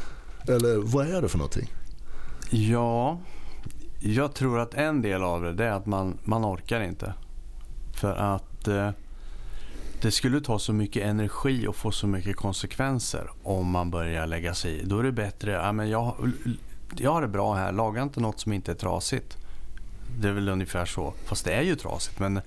[0.47, 1.73] Eller vad är det för någonting?
[2.49, 3.19] Ja,
[3.99, 7.13] jag tror att en del av det är att man, man orkar inte.
[7.93, 8.89] För att eh,
[10.01, 14.53] det skulle ta så mycket energi och få så mycket konsekvenser om man börjar lägga
[14.53, 14.83] sig i.
[14.83, 16.31] Då är det bättre, ja, men jag,
[16.97, 19.37] jag har det bra här, laga inte något som inte är trasigt.
[20.19, 21.13] Det är väl ungefär så.
[21.25, 22.19] Fast det är ju trasigt.
[22.19, 22.41] Men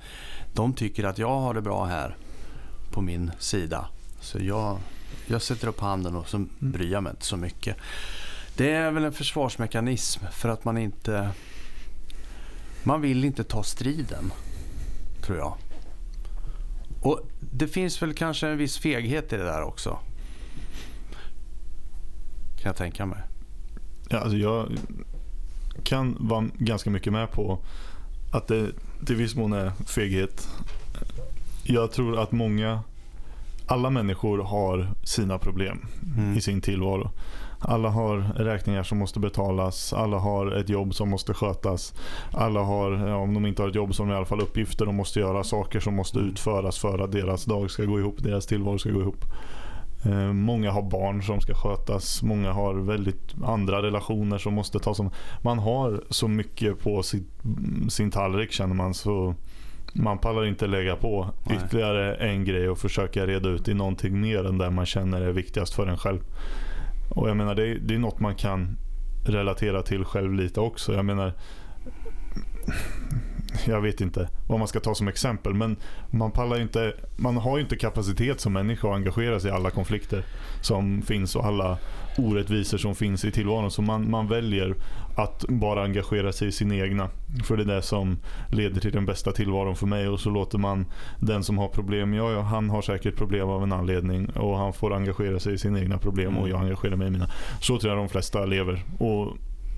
[0.52, 2.16] de tycker att jag har det bra här
[2.90, 3.88] på min sida.
[4.20, 4.78] Så jag,
[5.26, 7.76] jag sätter upp handen och så bryr jag mig inte så mycket.
[8.56, 11.30] Det är väl en försvarsmekanism för att man inte...
[12.82, 14.32] Man vill inte ta striden,
[15.22, 15.56] tror jag.
[17.02, 19.98] Och Det finns väl kanske en viss feghet i det där också.
[22.56, 23.18] Kan jag tänka mig.
[24.08, 24.72] Ja, alltså jag,
[25.84, 27.58] kan vara ganska mycket med på
[28.32, 28.66] att det
[29.06, 30.48] till viss mån är feghet.
[31.62, 32.80] Jag tror att många,
[33.66, 36.36] alla människor har sina problem mm.
[36.36, 37.10] i sin tillvaro.
[37.66, 41.94] Alla har räkningar som måste betalas, alla har ett jobb som måste skötas.
[42.32, 44.94] Alla har, ja, om de inte har ett jobb, som i alla fall uppgifter de
[44.94, 48.78] måste göra, saker som måste utföras för att deras dag ska gå ihop, deras tillvaro
[48.78, 49.24] ska gå ihop.
[50.06, 52.22] Eh, många har barn som ska skötas.
[52.22, 55.10] Många har väldigt andra relationer som måste tas om.
[55.42, 57.26] Man har så mycket på sin,
[57.88, 59.34] sin tallrik känner man så
[59.96, 61.56] man pallar inte lägga på Nej.
[61.56, 65.32] ytterligare en grej och försöka reda ut i någonting mer än det man känner är
[65.32, 66.20] viktigast för en själv.
[67.10, 68.76] Och jag menar det är, det är något man kan
[69.26, 70.94] relatera till själv lite också.
[70.94, 71.32] Jag menar
[73.66, 75.54] jag vet inte vad man ska ta som exempel.
[75.54, 75.76] Men
[76.10, 80.24] man, pallar inte, man har inte kapacitet som människa att engagera sig i alla konflikter
[80.60, 81.78] som finns och alla
[82.18, 83.70] orättvisor som finns i tillvaron.
[83.70, 84.74] Så man, man väljer
[85.16, 87.08] att bara engagera sig i sin egna.
[87.44, 88.18] För det är det som
[88.50, 90.08] leder till den bästa tillvaron för mig.
[90.08, 90.86] Och så låter man
[91.18, 94.28] den som har problem, ja, ja han har säkert problem av en anledning.
[94.30, 97.30] Och han får engagera sig i sina egna problem och jag engagerar mig i mina.
[97.60, 98.82] Så tror jag de flesta lever.
[98.98, 99.36] Och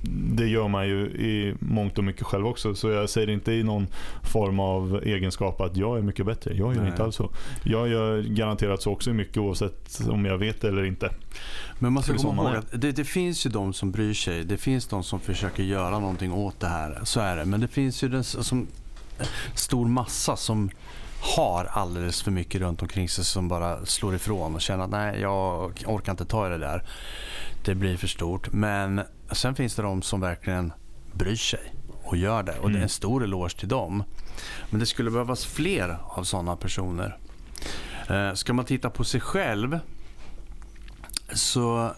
[0.08, 2.74] det gör man ju i mångt och mycket själv också.
[2.74, 3.86] Så jag säger inte i någon
[4.22, 6.54] form av egenskap att jag är mycket bättre.
[6.54, 6.90] Jag gör Nej.
[6.90, 7.30] inte alls så.
[7.64, 11.10] Jag gör garanterat så också mycket oavsett om jag vet det eller inte.
[11.78, 14.44] Men man ska komma ihåg att det, det, finns ju de som bryr sig.
[14.44, 17.00] Det finns de som försöker göra någonting åt det här.
[17.04, 17.44] Så är det.
[17.44, 18.66] Men det finns ju en som,
[19.54, 20.70] stor massa som
[21.20, 25.20] har alldeles för mycket runt omkring sig som bara slår ifrån och känner att nej,
[25.20, 26.82] jag orkar inte ta i det där.
[27.64, 28.52] Det blir för stort.
[28.52, 29.00] Men
[29.32, 30.72] sen finns det de som verkligen
[31.12, 31.72] bryr sig
[32.04, 32.58] och gör det.
[32.58, 32.88] Och det är en mm.
[32.88, 34.04] stor eloge till dem.
[34.70, 37.18] Men det skulle behövas fler av sådana personer.
[38.08, 39.78] Eh, ska man titta på sig själv
[41.32, 41.90] så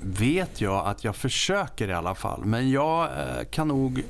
[0.00, 2.44] vet jag att jag försöker i alla fall.
[2.44, 4.04] Men jag eh, kan nog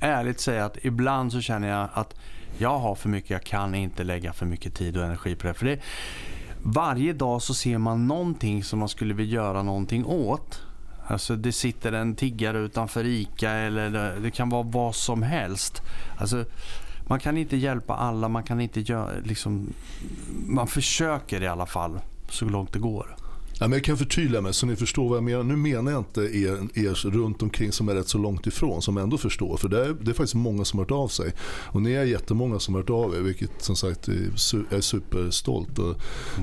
[0.00, 2.14] ärligt säga att ibland så känner jag att
[2.58, 5.54] jag har för mycket, jag kan inte lägga för mycket tid och energi på det.
[5.54, 5.80] För det,
[6.62, 10.62] varje dag så ser man någonting som man skulle vilja göra någonting åt.
[11.06, 15.82] Alltså det sitter en tiggare utanför ICA eller det, det kan vara vad som helst.
[16.18, 16.44] Alltså,
[17.06, 19.72] man kan inte hjälpa alla, man kan inte göra, liksom,
[20.46, 23.16] man försöker i alla fall så långt det går.
[23.58, 25.42] Ja, men jag kan förtydliga mig så ni förstår vad jag menar.
[25.42, 28.96] Nu menar jag inte er, er runt omkring som är rätt så långt ifrån som
[28.96, 29.56] ändå förstår.
[29.56, 31.32] För det är, det är faktiskt många som har hört av sig.
[31.48, 35.78] Och ni är jättemånga som har hört av er vilket som sagt är, superstolt.
[35.78, 35.96] Och.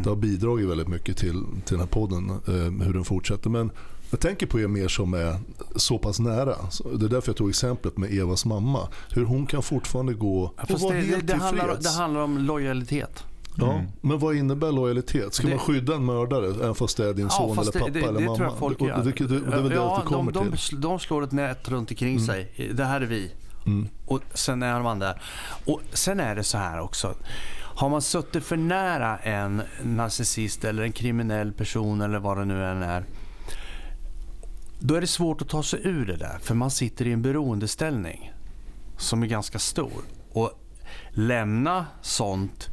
[0.04, 3.50] Det har bidragit väldigt mycket till, till den här podden, eh, hur den fortsätter.
[3.50, 3.72] Men
[4.10, 5.40] jag tänker på er mer som är
[5.76, 6.56] så pass nära.
[7.00, 8.88] Det är därför jag tog exemplet med Evas mamma.
[9.10, 12.22] Hur hon kan fortfarande gå och Fast vara det, det, helt det, handlar, det handlar
[12.22, 13.24] om lojalitet.
[13.58, 13.86] Ja, Mm.
[14.02, 15.34] men vad innebär lojalitet?
[15.34, 17.92] Ska Det- man skydda en mördare även fast det är din son eller pappa det,
[17.92, 18.38] det, eller det mamma?
[18.38, 18.98] tror jag folk gör.
[19.04, 20.82] det, det, det, är väl ja, kommer de, de, till.
[20.82, 22.26] de slår ett nät runt omkring Mm.
[22.28, 22.72] sig.
[22.74, 23.32] Det här är vi.
[23.66, 23.88] Mm.
[24.06, 25.22] Och sen är man där.
[25.66, 27.16] Och sen är det så här också.
[27.76, 32.66] Har man suttit för nära en narcissist eller en kriminell person eller vad det nu
[32.66, 33.04] än är.
[34.80, 36.38] Då är det svårt att ta sig ur det där.
[36.42, 38.32] För man sitter i en beroendeställning.
[38.98, 40.02] Som är ganska stor.
[40.32, 40.52] Och
[41.10, 42.70] lämna sånt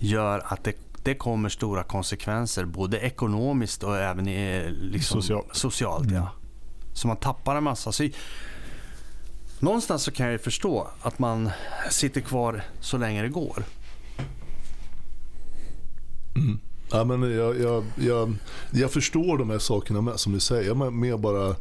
[0.00, 2.64] gör att det, det kommer stora konsekvenser.
[2.64, 5.44] Både ekonomiskt och även i, liksom, Social.
[5.52, 6.06] socialt.
[6.06, 6.16] Mm.
[6.16, 6.28] Ja.
[6.92, 7.92] Så man tappar en massa.
[7.92, 8.08] Så
[9.58, 11.50] Någonstans så kan jag förstå att man
[11.90, 13.64] sitter kvar så länge det går.
[16.36, 16.58] Mm.
[16.90, 18.36] Ja, men jag, jag, jag,
[18.70, 20.74] jag förstår de här sakerna med, som du säger.
[20.74, 21.56] Men mer bara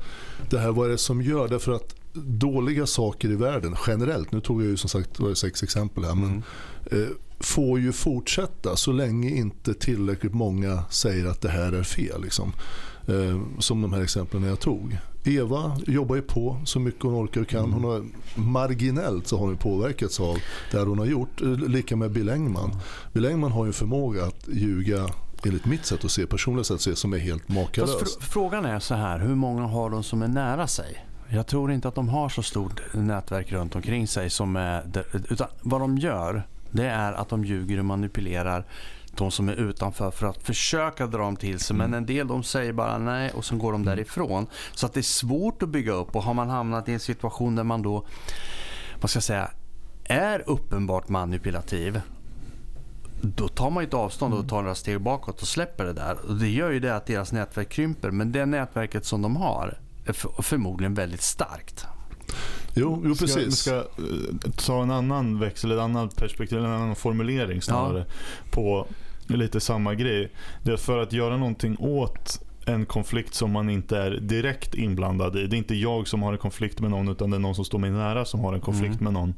[0.49, 1.47] det här vad är det som gör.
[1.47, 5.63] Därför att dåliga saker i världen generellt, nu tog jag ju som sagt var sex
[5.63, 6.15] exempel här.
[6.15, 6.43] Men,
[6.91, 7.07] Mm.
[7.39, 12.21] får ju fortsätta så länge inte tillräckligt många säger att det här är fel.
[12.21, 12.53] Liksom.
[13.07, 14.97] Eh, som de här exemplen jag tog.
[15.23, 17.73] Eva jobbar ju på så mycket hon orkar och kan.
[17.73, 18.03] Hon har,
[18.35, 20.37] marginellt så har hon påverkats av
[20.71, 21.41] det här hon har gjort.
[21.41, 22.75] Eh, Lika med Bill Engman.
[23.13, 25.09] Bill Engman har ju en förmåga att ljuga
[25.45, 27.99] enligt mitt sätt att se, personligt sätt att se, som är helt makalös.
[27.99, 31.05] Fast fr- frågan är så här, hur många har de som är nära sig?
[31.31, 34.29] Jag tror inte att de har så stort nätverk runt omkring sig.
[34.29, 38.65] som är, utan Vad de gör, det är att de ljuger och manipulerar
[39.11, 41.75] de som är utanför för att försöka dra dem till sig.
[41.75, 44.47] Men en del de säger bara nej och så går de därifrån.
[44.73, 47.55] Så att det är svårt att bygga upp och har man hamnat i en situation
[47.55, 48.05] där man då,
[49.01, 49.51] vad ska jag säga,
[50.03, 52.01] är uppenbart manipulativ
[53.21, 56.17] då tar man ett avstånd och tar några steg bakåt och släpper det där.
[56.27, 58.11] Och det gör ju det att deras nätverk krymper.
[58.11, 59.77] Men det nätverket som de har
[60.13, 61.85] förmodligen väldigt starkt.
[62.75, 63.55] Jo, jo Ska, precis.
[63.57, 63.83] ska eh,
[64.57, 68.05] ta en annan växel, ett annat perspektiv, en annan formulering snarare
[68.51, 68.87] på
[69.27, 70.31] lite samma grej.
[70.63, 75.35] Det är för att göra någonting åt en konflikt som man inte är direkt inblandad
[75.37, 75.47] i.
[75.47, 77.65] Det är inte jag som har en konflikt med någon utan det är någon som
[77.65, 79.03] står mig nära som har en konflikt Mm.
[79.03, 79.33] med någon.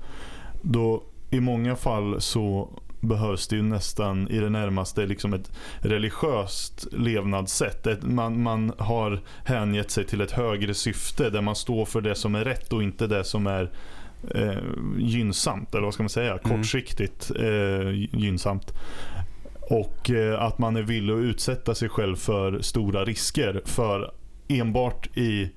[0.61, 2.69] Då i många fall så
[3.02, 7.88] behövs det ju nästan i det närmaste liksom ett religiöst levnadssätt.
[7.88, 12.16] Ett, man, man har hängett sig till ett högre syfte där man står för det
[12.16, 13.72] som är rätt och inte det som är
[14.36, 14.58] eh,
[14.97, 15.76] gynnsamt.
[15.76, 16.32] Eller vad ska man säga?
[16.32, 16.58] Mm.
[16.58, 17.89] Kortsiktigt eh,
[18.20, 18.74] gynnsamt.
[19.70, 24.12] Och eh, att man är villig att utsätta sig själv för stora risker för
[24.47, 25.52] enbart i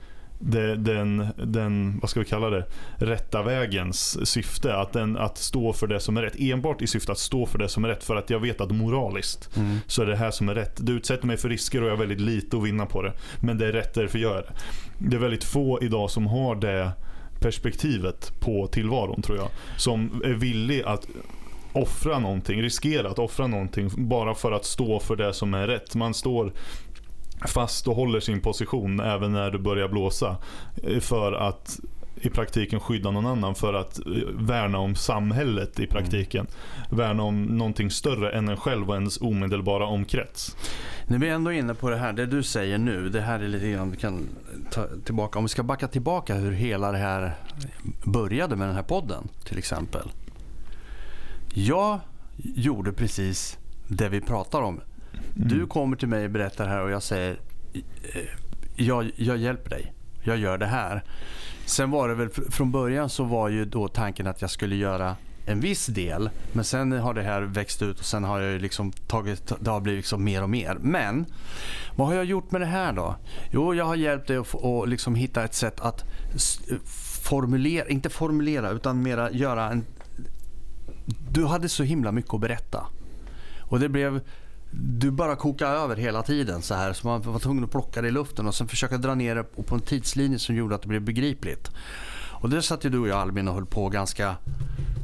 [0.50, 2.64] den, den, vad ska vi kalla det,
[2.98, 4.76] rätta vägens syfte.
[4.76, 6.36] Att, den, att stå för det som är rätt.
[6.38, 8.04] Enbart i syfte att stå för det som är rätt.
[8.04, 9.78] För att jag vet att moraliskt Mm.
[9.86, 10.86] så är det här som är rätt.
[10.86, 13.12] Det utsätter mig för risker och jag har väldigt lite att vinna på det.
[13.40, 14.52] Men det är rätt därför jag gör det.
[14.98, 16.90] Det är väldigt få idag som har det
[17.40, 19.48] perspektivet på tillvaron tror jag.
[19.76, 21.06] Som är villig att
[21.72, 25.94] offra någonting, riskera att offra någonting bara för att stå för det som är rätt.
[25.94, 26.52] Man står
[27.46, 30.36] fast och håller sin position även när det börjar blåsa.
[30.82, 31.80] eh, För att
[32.16, 33.54] i praktiken skydda någon annan.
[33.54, 34.04] För att eh,
[34.34, 36.46] värna om samhället i praktiken.
[36.90, 40.56] Värna om någonting större än en själv och ens omedelbara omkrets.
[41.06, 43.08] Nu är vi ändå inne på det här, det du säger nu.
[43.08, 44.28] Det här är lite grann, vi kan
[44.70, 45.38] ta tillbaka.
[45.38, 47.34] Om vi ska backa tillbaka hur hela det här
[48.04, 50.10] började med den här podden till exempel.
[51.54, 52.00] Jag
[52.36, 53.58] gjorde precis
[53.88, 54.80] det vi pratar om.
[55.36, 55.48] Mm.
[55.48, 57.40] Du kommer till mig och berättar här och jag säger
[57.72, 58.20] eh,
[58.76, 59.92] jag, jag hjälper dig.
[60.22, 61.04] Jag gör det här.
[61.66, 65.16] Sen var det väl från början så var ju då tanken att jag skulle göra
[65.46, 66.30] en viss del.
[66.52, 69.80] Men sen har det här växt ut och sen har jag liksom tagit, det har
[69.80, 70.76] blivit liksom mer och mer.
[70.80, 71.26] Men
[71.96, 73.16] vad har jag gjort med det här då?
[73.50, 76.04] Jo, jag har hjälpt dig att att liksom hitta ett sätt att
[77.24, 79.84] formulera, inte formulera utan mera göra en...
[81.30, 82.86] Du hade så himla mycket att berätta.
[83.60, 84.20] Och det blev
[84.80, 88.08] du bara kokade över hela tiden så här så man var tvungen att plocka det
[88.08, 90.88] i luften och sen försöka dra ner det på en tidslinje som gjorde att det
[90.88, 91.70] blev begripligt.
[92.40, 94.36] Och det satt ju du och jag Albin och höll på ganska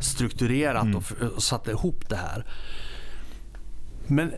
[0.01, 0.97] strukturerat Mm.
[0.97, 1.05] och,
[1.37, 2.45] och satte ihop det här.
[4.07, 4.33] Men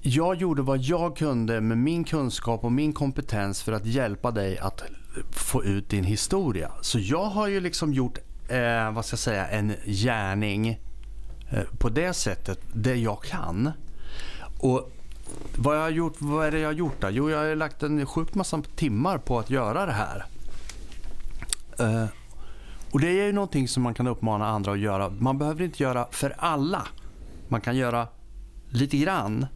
[0.00, 4.58] jag gjorde vad jag kunde med min kunskap och min kompetens för att hjälpa dig
[4.58, 4.82] att
[5.30, 6.70] få ut din historia.
[6.80, 8.18] Så jag har ju liksom gjort,
[8.48, 10.80] eh, vad ska jag säga, en gärning
[11.50, 13.72] eh, på det sättet, det jag kan.
[14.58, 14.92] Och
[15.56, 17.08] vad, jag har gjort, vad är det jag har gjort då?
[17.10, 20.26] Jo, jag har lagt en sjukt massa timmar på att göra det här.
[21.78, 22.06] Eh,
[22.90, 25.10] och Det är ju någonting som man kan uppmana andra att göra.
[25.10, 26.86] Man behöver inte göra för alla.
[27.48, 28.08] Man kan göra
[28.68, 29.46] lite grann.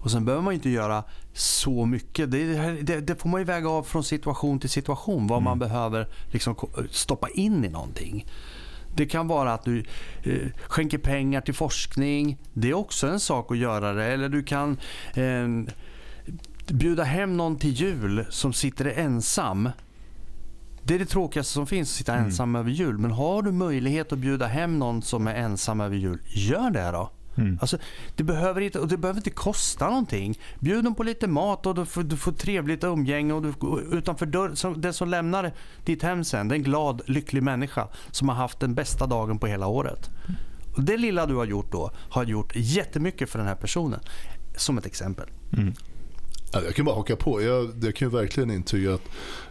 [0.00, 2.30] Och Sen behöver man inte göra så mycket.
[2.30, 2.44] Det,
[2.82, 5.26] det, det får man ju väga av från situation till situation.
[5.26, 6.56] Vad man behöver liksom
[6.90, 8.26] stoppa in i någonting.
[8.96, 9.84] Det kan vara att du
[10.22, 12.38] eh, skänker pengar till forskning.
[12.52, 14.04] Det är också en sak att göra det.
[14.04, 14.78] Eller du kan
[15.14, 15.48] eh,
[16.68, 19.68] bjuda hem någon till jul som sitter ensam.
[20.82, 22.24] Det är det tråkigaste som finns, att sitta Mm.
[22.24, 22.98] ensam över jul.
[22.98, 26.90] Men har du möjlighet att bjuda hem någon som är ensam över jul, gör det
[26.90, 27.10] då.
[27.36, 27.58] Mm.
[27.60, 27.78] Alltså,
[28.16, 30.38] det, behöver inte, och det behöver inte kosta någonting.
[30.60, 33.32] Bjud dem på lite mat och du får, du får trevligt umgänge.
[33.32, 33.54] Och du,
[33.92, 35.52] utanför dörren, som, den som lämnar
[35.84, 39.38] ditt hem sen, det är en glad, lycklig människa som har haft den bästa dagen
[39.38, 40.10] på hela året.
[40.76, 44.00] Och det lilla du har gjort då har gjort jättemycket för den här personen.
[44.56, 45.28] Som ett exempel.
[45.52, 45.74] Mm.
[46.52, 47.42] Ja, Jag kan bara haka på.
[47.42, 49.02] Jag, jag kan ju verkligen intyga att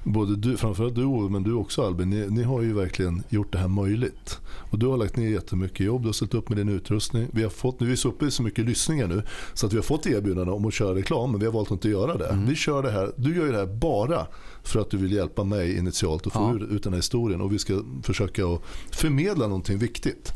[0.04, 3.52] både du, framförallt du Ove, men du också Albin, ni, ni har ju verkligen gjort
[3.52, 4.40] det här möjligt.
[4.72, 7.28] Och du har lagt ner jättemycket jobb, du har ställt upp med din utrustning.
[7.32, 9.24] Vi har fått, nu är vi så uppe i så mycket lyssningar nu
[9.54, 11.72] så att vi har fått erbjudanden om att köra reklam men vi har valt att
[11.72, 12.44] inte göra det.
[12.48, 14.28] Vi kör det här, du gör ju det här bara
[14.64, 16.76] för att du vill hjälpa mig initialt att få Ja.
[16.76, 20.32] ut den här historien och vi ska försöka att förmedla någonting viktigt.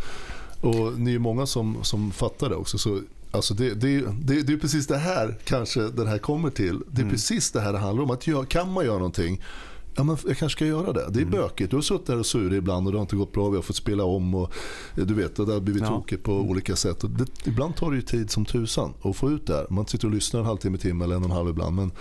[0.61, 2.77] Och ni är många som, som fattar det också.
[2.77, 2.99] Så
[3.31, 6.79] Alltså det, det, det, det är precis det här kanske den här kommer till.
[6.91, 7.09] Det är Mm.
[7.13, 8.11] precis det här det handlar om.
[8.11, 9.41] Att gör, kan man göra någonting,
[9.95, 11.05] ja men jag kanske ska göra det.
[11.09, 11.31] Det är Mm.
[11.31, 11.69] bökigt.
[11.71, 13.49] Du har suttit där och surit ibland och det har inte gått bra.
[13.49, 14.53] Vi har fått spela om och
[14.95, 15.87] du vet, det har blivit Ja.
[15.87, 16.97] tokigt på olika sätt.
[17.17, 19.65] Det, ibland tar det ju tid som tusan att få ut det här.
[19.69, 21.75] Man sitter och lyssnar en halvtimme, timme eller en och en halv ibland.
[21.75, 21.91] Men,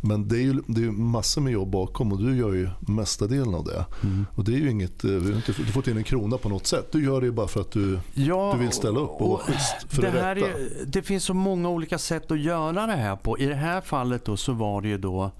[0.00, 3.26] men det är ju det är massor med jobb bakom och du gör ju mesta
[3.26, 3.84] delen av det.
[4.04, 4.26] Mm.
[4.34, 6.38] Och det är ju inget, eh, vi har inte, du får inte in en krona
[6.38, 6.92] på något sätt.
[6.92, 9.76] Du gör det bara för att du, Ja, du vill ställa upp och vara schysst
[9.94, 10.48] för det, det, här rätta.
[10.48, 13.38] är, det finns så många olika sätt att göra det här på.
[13.38, 15.30] I det här fallet då så var det ju då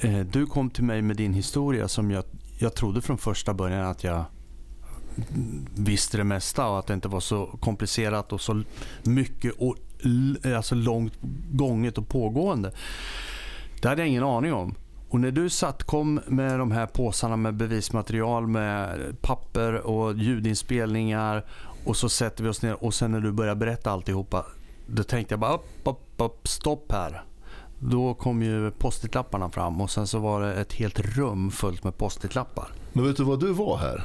[0.00, 2.24] Eh, du kom till mig med din historia som jag,
[2.58, 4.24] jag trodde från första början att jag
[5.74, 8.62] visste det mesta och att det inte var så komplicerat och så
[9.02, 9.76] mycket och
[10.56, 11.12] alltså långt
[11.52, 12.72] gånget och pågående.
[13.82, 14.74] Det hade jag ingen aning om.
[15.08, 21.44] Och när du satt, kom med de här påsarna med bevismaterial med papper och ljudinspelningar
[21.84, 24.46] och så sätter vi oss ner och sen när du börjar berätta alltihopa
[24.86, 27.22] då tänkte jag bara upp, upp, upp, stopp här.
[27.78, 31.98] Då kom ju post-it-lapparna fram och sen så var det ett helt rum fullt med
[31.98, 32.68] post-it-lappar.
[32.92, 34.04] Men vet du vad du var här?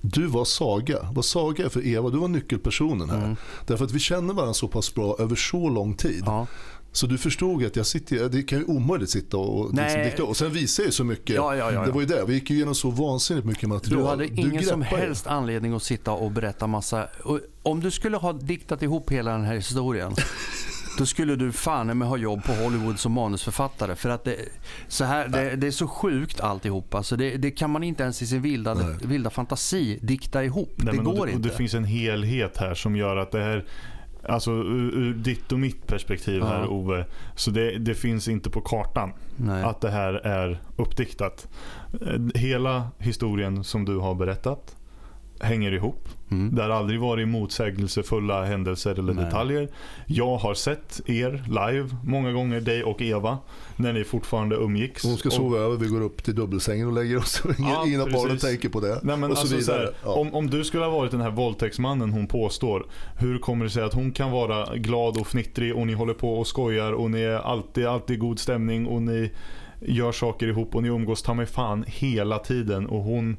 [0.00, 0.98] Du var Saga.
[1.12, 3.24] Vad Saga är för Eva, du var nyckelpersonen här.
[3.24, 3.36] Mm.
[3.66, 6.22] Därför att vi känner varandra så pass bra över så lång tid.
[6.26, 6.46] Ja.
[6.92, 10.24] Så du förstod att jag sitter, det kan ju omöjligt sitta och, liksom dikta.
[10.24, 11.36] och sen visade jag ju så mycket.
[11.36, 11.84] Ja, ja, ja.
[11.84, 14.02] Det var ju det, vi gick ju igenom så vansinnigt mycket material.
[14.02, 15.02] Du hade ingen som greppar ju.
[15.02, 17.08] helst anledning att sitta och berätta massa.
[17.62, 20.14] Om du skulle ha diktat ihop hela den här historien
[20.98, 23.96] då skulle du fan med ha jobb på Hollywood som manusförfattare.
[23.96, 24.36] För att det,
[24.88, 27.02] så här, det, det är så sjukt alltihopa.
[27.02, 28.96] Så det, det kan man inte ens i sin vilda, Nej.
[29.02, 30.72] vilda fantasi dikta ihop.
[30.76, 31.48] Nej, det går det, inte.
[31.48, 33.64] Det finns en helhet här som gör att det här
[34.28, 36.46] Alltså ur, ur ditt och mitt perspektiv Ja.
[36.46, 37.06] här Ove.
[37.36, 39.62] Så det, det finns inte på kartan Nej.
[39.62, 41.48] att det här är uppdiktat.
[42.06, 44.76] Eh, Hela historien som du har berättat
[45.42, 46.08] hänger ihop.
[46.30, 46.54] Mm.
[46.54, 49.24] Det har aldrig varit motsägelsefulla händelser eller Nej.
[49.24, 49.68] detaljer.
[50.06, 53.38] Jag har sett er live många gånger, dig och Eva,
[53.76, 55.04] när ni fortfarande umgicks.
[55.04, 57.42] Hon ska Och- sova över, vi går upp till dubbelsängen och lägger oss.
[57.58, 59.00] Ja, av barnen tänker på det.
[59.02, 61.30] Nej, men och så alltså, så här, om, om du skulle ha varit den här
[61.30, 62.86] våldtäktsmannen hon påstår.
[63.18, 66.34] Hur kommer det sig att hon kan vara glad och fnittrig och ni håller på
[66.38, 69.30] och skojar och ni är alltid, alltid god stämning och ni
[69.80, 73.36] gör saker ihop och ni umgås ta mig fan hela tiden och hon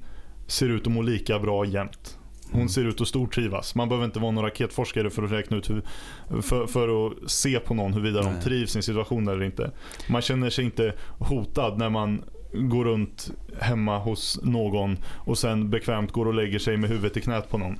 [0.47, 2.17] ser ut att må lika bra jämt.
[2.45, 2.69] Hon Mm.
[2.69, 3.75] ser ut att stortrivas.
[3.75, 5.81] Man behöver inte vara någon raketforskare för att räkna ut hur,
[6.41, 9.71] för, för att se på någon huruvida de trivs i sin situation eller inte.
[10.09, 12.23] Man känner sig inte hotad när man
[12.53, 17.21] går runt hemma hos någon och sen bekvämt går och lägger sig med huvudet i
[17.21, 17.75] knät på någon.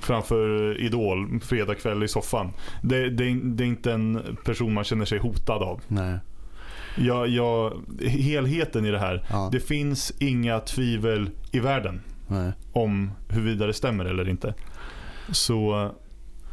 [0.00, 2.50] Framför Idol, fredag kväll i soffan.
[2.82, 5.80] Det, det, är- det är inte en person man känner sig hotad av.
[5.88, 6.18] Nej.
[6.96, 9.24] Jag, jag, helheten i det här.
[9.30, 9.48] Ja.
[9.52, 12.52] Det finns inga tvivel i världen Nej.
[12.72, 14.54] om huruvida det stämmer eller inte.
[15.30, 15.90] Så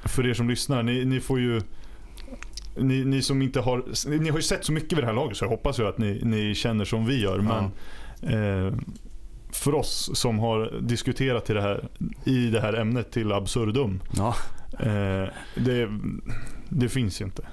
[0.03, 1.61] för er som lyssnar, ni, ni får ju
[2.75, 5.37] ni, ni som inte har Ni har ju sett så mycket vid det här laget
[5.37, 7.39] så jag hoppas ju att ni, ni känner som vi gör.
[7.39, 7.63] Men
[8.33, 8.73] eh,
[9.51, 11.87] för oss som har diskuterat det här,
[12.25, 14.01] i det här ämnet till absurdum.
[14.17, 14.35] Ja.
[14.79, 15.89] Eh, det,
[16.69, 17.43] det finns ju inte.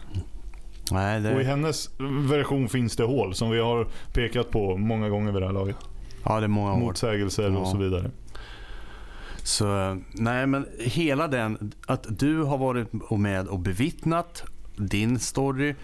[0.91, 1.91] Nej, Och i det, hennes
[2.28, 5.76] version finns det hål som vi har pekat på många gånger vid det här laget.
[6.24, 6.78] ja, det är många år.
[6.78, 7.59] Motsägelser Ja.
[7.59, 8.11] och så vidare.
[9.43, 14.43] Så, nej men hela den, att du har varit med och bevittnat
[14.76, 15.74] din story.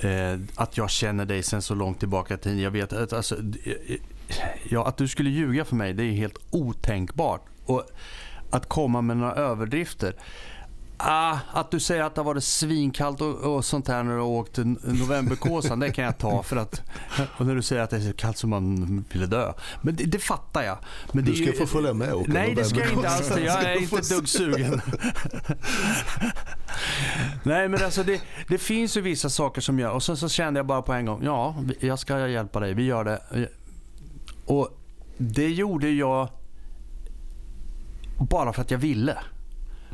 [0.00, 2.58] Eh, att jag känner dig sen så långt tillbaka i tiden.
[2.60, 3.96] Jag vet att, alltså, eh,
[4.70, 7.42] ja, att du skulle ljuga för mig, det är helt otänkbart.
[7.64, 7.84] Och
[8.50, 10.14] att komma med några överdrifter.
[11.04, 14.20] Ah, att du säger att det har varit svinkallt och, och sånt här när du
[14.20, 16.42] har åkt novemberkåsan, det kan jag ta.
[16.42, 16.82] för att
[17.38, 19.52] Och när du säger att det är så kallt som man ville dö.
[19.80, 20.78] Men det, det fattar jag.
[21.12, 23.32] Men du ska ju, få följa med och åka Nej, det ska jag inte alls.
[23.36, 24.80] Jag är inte ett dugg sugen.
[27.42, 29.90] nej, men alltså det, det finns ju vissa saker som gör...
[29.90, 32.74] Och sen så kände jag bara på en gång, ja, jag ska hjälpa dig.
[32.74, 33.48] Vi gör det.
[34.44, 34.78] Och
[35.18, 36.28] det gjorde jag
[38.18, 39.18] bara för att jag ville.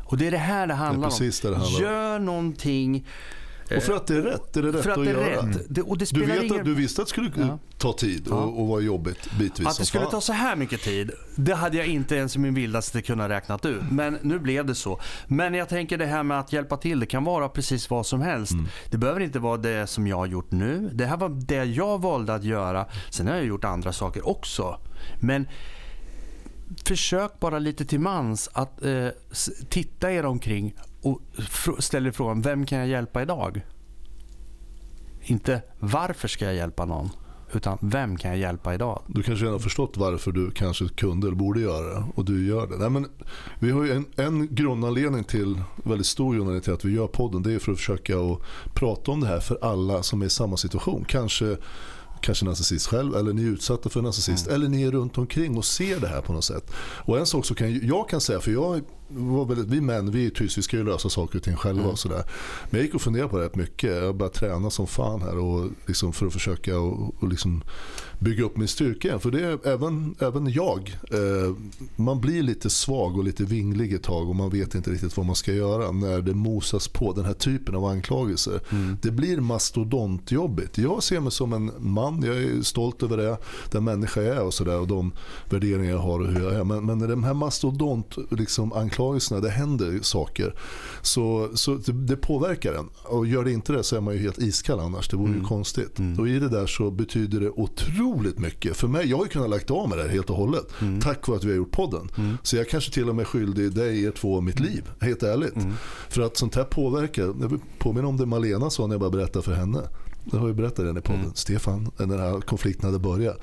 [0.09, 1.31] Och det är det här det handlar det om.
[1.41, 3.05] Det handlar Gör någonting.
[3.77, 4.53] Och för att det är rätt.
[4.53, 5.47] Det är det rätt för att, att det är göra.
[5.47, 5.61] rätt.
[5.69, 6.59] Det, och det Du, vet ingen...
[6.59, 7.59] att, du visste att det skulle Ja.
[7.77, 10.11] ta tid och, och vara jobbigt bitvis Att det skulle fan.
[10.11, 13.65] ta så här mycket tid, det hade jag inte ens i min vildaste kunnat räknat
[13.65, 13.81] ut.
[13.91, 14.99] Men nu blev det så.
[15.27, 18.21] Men jag tänker det här med att hjälpa till, det kan vara precis vad som
[18.21, 18.51] helst.
[18.51, 18.65] Mm.
[18.89, 20.89] Det behöver inte vara det som jag har gjort nu.
[20.93, 22.85] Det här var det jag valde att göra.
[23.09, 24.79] Sen har jag gjort andra saker också.
[25.21, 25.47] Men
[26.85, 29.07] försök bara lite till mans att eh,
[29.69, 33.61] titta er omkring och fr- ställ er frågan, vem kan jag hjälpa idag?
[35.21, 37.09] Inte varför ska jag hjälpa någon?
[37.53, 39.01] Utan vem kan jag hjälpa idag?
[39.07, 42.47] Du kanske redan har förstått varför du kanske kunde eller borde göra det och du
[42.47, 42.77] gör det.
[42.77, 43.07] Nej, men
[43.59, 47.43] vi har ju en, en grundanledning till, väldigt stor grundanledning till att vi gör podden.
[47.43, 48.39] Det är för att försöka att
[48.73, 51.05] prata om det här för alla som är i samma situation.
[51.07, 51.57] Kanske
[52.21, 55.65] kanske narcissist själv eller ni är utsatta för narcissist eller ni är runt omkring och
[55.65, 56.71] ser det här på något sätt.
[57.05, 58.81] Och en sak kan ju- jag kan säga, för jag
[59.67, 62.23] vi män vi är tyst, vi ska ju lösa saker och ting själva och sådär.
[62.69, 63.95] Men jag gick och funderade på det rätt mycket.
[63.95, 67.63] Jag började träna som fan här och liksom för att försöka och, och liksom
[68.19, 69.19] bygga upp min styrka.
[69.19, 70.97] För det är även, även jag.
[71.11, 71.55] Eh,
[71.95, 75.25] man blir lite svag och lite vinglig ett tag och man vet inte riktigt vad
[75.25, 78.61] man ska göra när det mosas på den här typen av anklagelser.
[79.01, 80.77] Det blir mastodontjobbigt.
[80.77, 83.37] Jag ser mig som en man, jag är stolt över det,
[83.71, 85.11] den människa jag är och sådär och de
[85.49, 86.63] värderingar jag har och hur jag är.
[86.63, 88.98] Men, men de här mastodont liksom, anklagelserna,
[89.41, 90.55] det händer saker.
[91.01, 92.89] Så, så det, det påverkar en.
[93.03, 95.09] Och gör det inte det så är man ju helt iskall annars.
[95.09, 95.99] Det vore ju konstigt.
[96.19, 98.77] Och i det där så betyder det otroligt mycket.
[98.77, 100.65] För mig, jag har ju kunnat lagt av med det här helt och hållet.
[101.01, 102.11] Tack vare att vi har gjort podden.
[102.43, 104.89] Så jag kanske till och med är skyldig dig er två mitt liv.
[105.01, 105.55] Helt ärligt.
[106.09, 107.23] För att sånt här påverkar.
[107.23, 109.79] Jag vill påminna om det Malena sa när jag bara berättade för henne.
[110.25, 111.31] Det har jag berättat redan i podden.
[111.33, 113.39] Stefan, när den här konflikten hade börjat.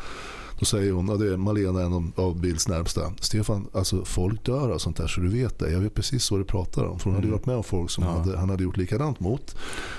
[0.59, 3.13] Då säger hon, det är Malena, en av Bills närmsta.
[3.21, 5.71] Stefan, alltså folk dör av sånt här så du vet det.
[5.71, 6.99] Jag vet precis vad du pratar om.
[6.99, 8.11] För hon hade ju varit med om folk som Ja.
[8.11, 9.57] hade, han hade gjort likadant mot.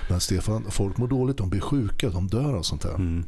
[0.09, 2.95] Men Stefan, folk mår dåligt, de blir sjuka, de dör av sånt här.
[2.95, 3.23] Mm.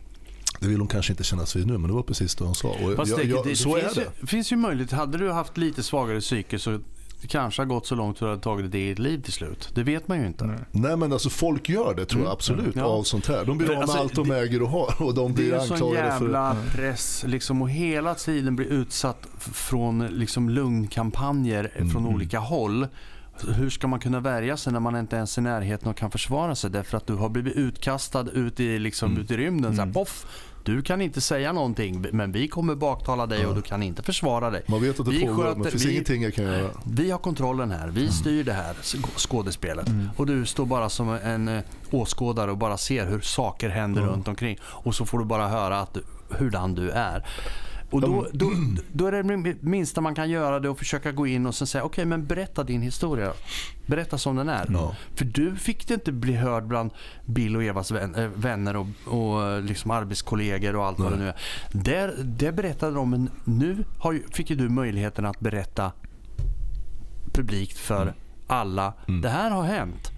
[0.60, 2.68] Det vill hon kanske inte kännas vid nu, men det var precis det hon sa.
[2.70, 4.28] Och jag, det, jag, det, det, så finns är ju, det.
[4.28, 4.92] finns ju möjlighet.
[4.92, 6.80] Hade du haft lite svagare psyke så det
[7.28, 9.70] kanske har gått så långt att du hade tagit det i ditt liv till slut.
[9.76, 10.46] Det vet man ju inte.
[10.46, 10.60] Nej.
[10.72, 12.34] Nej men alltså folk gör det tror jag Mm.
[12.34, 12.84] absolut Ja.
[12.84, 13.46] av sånt här.
[13.46, 15.46] De blir av med alltså, allt de det- äger och har och de Det är
[15.46, 16.26] blir en sån anklagade för...
[16.26, 22.16] jävla press liksom, och hela tiden blir utsatt från liksom, lugnkampanjer Mm, från mm.
[22.16, 22.88] olika håll.
[23.56, 26.12] Hur ska man kunna värja sig när man inte ens är i närheten och kan
[26.12, 29.24] försvara sig därför att du har blivit utkastad ut i, liksom, Mm.
[29.24, 29.72] ut i rymden.
[29.72, 29.94] Så här, Mm.
[29.94, 30.26] poff,
[30.64, 34.50] du kan inte säga någonting men vi kommer baktala dig och du kan inte försvara
[34.50, 34.64] dig.
[34.68, 36.70] Man vet att det Vi pågår, men det finns vi- ingenting jag kan göra.
[36.86, 37.84] Vi har kontrollen här.
[37.84, 37.96] Mm.
[37.96, 39.88] Vi styr det här sk- skådespelet.
[40.18, 44.08] Och du står bara som en eh, åskådare och bara ser hur saker händer Ja.
[44.08, 44.58] runt omkring.
[44.64, 45.98] Och så får du bara höra att
[46.30, 47.26] hurdan du är.
[47.92, 48.52] Och då, då,
[48.92, 51.84] då är det minsta man kan göra det att försöka gå in och sen säga
[51.84, 53.34] okej men berätta din historia.
[53.86, 54.68] Berätta som den är.
[54.70, 54.96] Ja.
[55.16, 56.92] För du fick det inte bli hörd bland
[57.26, 61.26] Bill och Evas äh, vänner och, och eh, liksom arbetskollegor och allt vad det Nej.
[61.26, 61.84] nu är.
[61.84, 65.92] Där, det berättade de men nu har fick ju du möjligheten att berätta
[67.34, 68.14] publikt för
[68.48, 68.94] alla.
[69.08, 69.22] Mm.
[69.22, 70.12] Det här har hänt.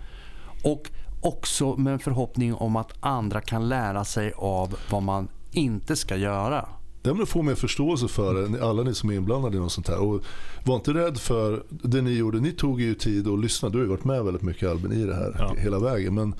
[0.64, 0.92] Och
[1.22, 6.16] också med en förhoppning om att andra kan lära sig av vad man inte ska
[6.16, 6.70] göra.
[7.04, 9.88] Ja, men får mer förståelse för det, alla ni som är inblandade i något sånt
[9.88, 10.00] här.
[10.00, 10.22] Och
[10.66, 12.40] var inte rädd för det ni gjorde.
[12.40, 13.70] Ni tog ju tid att lyssna.
[13.70, 15.56] Du har ju varit med väldigt mycket Albin i det här Ja.
[15.58, 16.14] hela vägen.
[16.16, 16.36] Men,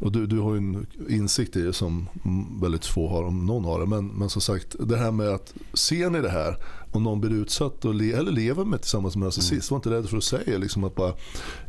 [0.00, 2.08] och du, du har ju en insikt i det som
[2.62, 3.86] väldigt få har, om någon har det.
[3.86, 6.56] Men, men som sagt, det här med att ser ni det här
[6.92, 9.70] och någon blir utsatt och le, eller lever med tillsammans med narcissist.
[9.70, 11.12] Var inte rädd för att säga liksom att bara,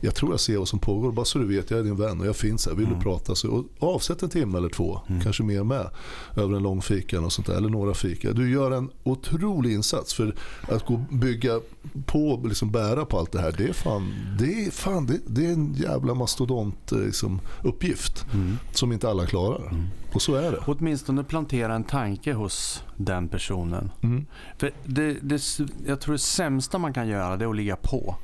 [0.01, 1.11] jag tror jag ser vad som pågår.
[1.11, 2.73] Bara så du vet, jag är din vän och jag finns här.
[2.73, 3.65] Vill du prata så och
[3.95, 5.89] avsätt en timme eller två, kanske mer med,
[6.35, 8.31] över en lång fika och sånt där, eller några fika.
[8.31, 11.59] Du gör en otrolig insats för att gå bygga
[12.05, 13.55] på liksom bära på allt det här.
[13.57, 18.25] Det är fan, det är, fan, det, det är en jävla mastodont eh, liksom, uppgift
[18.71, 19.87] som inte alla klarar.
[20.15, 20.57] Och så är det.
[20.65, 23.91] Åtminstone plantera en tanke hos den personen.
[24.03, 24.25] Mm.
[24.57, 25.41] För det, det,
[25.87, 28.15] jag tror det sämsta man kan göra det är att ligga på.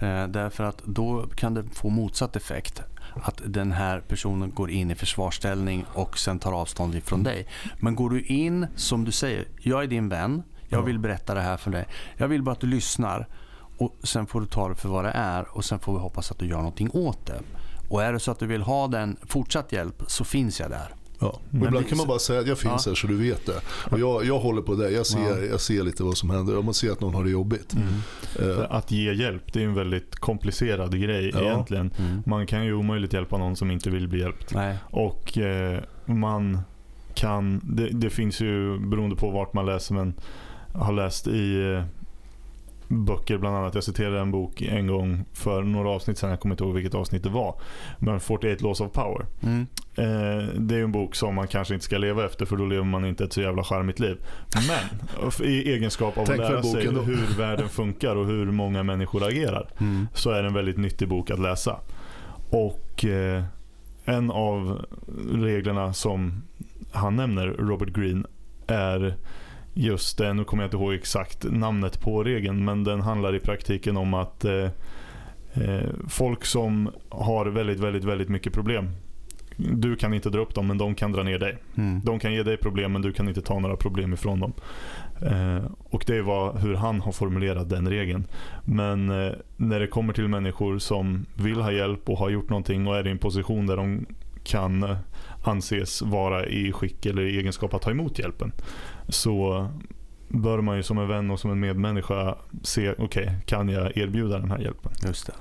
[0.00, 2.82] Eh, därför att då kan det få motsatt effekt.
[3.22, 7.46] Att den här personen går in i försvarsställning och sen tar avstånd ifrån dig.
[7.80, 10.84] Men går du in som du säger, jag är din vän, jag Ja.
[10.84, 11.86] vill berätta det här för dig.
[12.16, 13.28] Jag vill bara att du lyssnar
[13.78, 16.30] och sen får du ta det för vad det är och sen får vi hoppas
[16.30, 17.40] att du gör någonting åt det.
[17.88, 20.94] Och är det så att du vill ha den fortsatt hjälp så finns jag där.
[21.20, 21.26] Ja.
[21.28, 22.90] Och Men ibland kan man bara säga att jag finns Ja.
[22.90, 23.60] här så du vet det.
[23.90, 24.90] Och jag, jag håller på det.
[24.90, 25.38] Jag ser, Ja.
[25.50, 26.58] jag ser lite vad som händer.
[26.58, 27.74] Om man ser att någon har det jobbigt.
[27.74, 28.50] Mm.
[28.58, 31.40] Eh, Att ge hjälp, det är en väldigt komplicerad grej Ja.
[31.40, 31.90] egentligen.
[31.98, 32.22] Mm.
[32.26, 34.54] Man kan ju omöjligt hjälpa någon som inte vill bli hjälpt.
[34.54, 34.76] Nej.
[34.90, 36.58] Och eh, man
[37.14, 40.14] kan, det, det finns ju beroende på vart man läser men
[40.74, 41.84] har läst i eh,
[42.90, 43.74] böcker bland annat.
[43.74, 46.94] Jag citerade en bok en gång för några avsnitt sedan, jag kommer inte ihåg vilket
[46.94, 47.54] avsnitt det var.
[47.98, 49.26] Men 48 Laws of Power.
[49.42, 49.66] Mm.
[49.94, 52.84] Eh, det är en bok som man kanske inte ska leva efter för då lever
[52.84, 54.16] man inte ett så jävla charmigt liv.
[54.68, 57.00] Men i egenskap av att lära sig då.
[57.00, 60.08] hur världen funkar och hur många människor agerar Mm.
[60.14, 61.76] så är det en väldigt nyttig bok att läsa.
[62.50, 63.44] Och eh,
[64.04, 64.84] en av
[65.32, 66.42] reglerna som
[66.92, 68.24] han nämner, Robert Greene,
[68.66, 69.16] är
[69.74, 73.40] just det, nu kommer jag inte ihåg exakt namnet på regeln, men den handlar i
[73.40, 74.68] praktiken om att eh,
[75.54, 78.90] eh, folk som har väldigt, väldigt, väldigt mycket problem
[79.60, 81.58] du kan inte dra upp dem men de kan dra ner dig.
[81.76, 82.00] Mm.
[82.04, 84.52] De kan ge dig problem men du kan inte ta några problem ifrån dem.
[85.22, 88.26] Eh, och det var hur han har formulerat den regeln.
[88.64, 92.86] Men eh, när det kommer till människor som vill ha hjälp och har gjort någonting
[92.86, 94.06] och är i en position där de
[94.44, 94.96] kan eh,
[95.42, 98.52] anses vara i skick eller i egenskap att ta emot hjälpen.
[99.08, 99.68] Så
[100.28, 104.38] bör man ju som en vän och som en medmänniska se, okej, kan jag erbjuda
[104.38, 104.92] den här hjälpen?
[105.06, 105.32] Just det.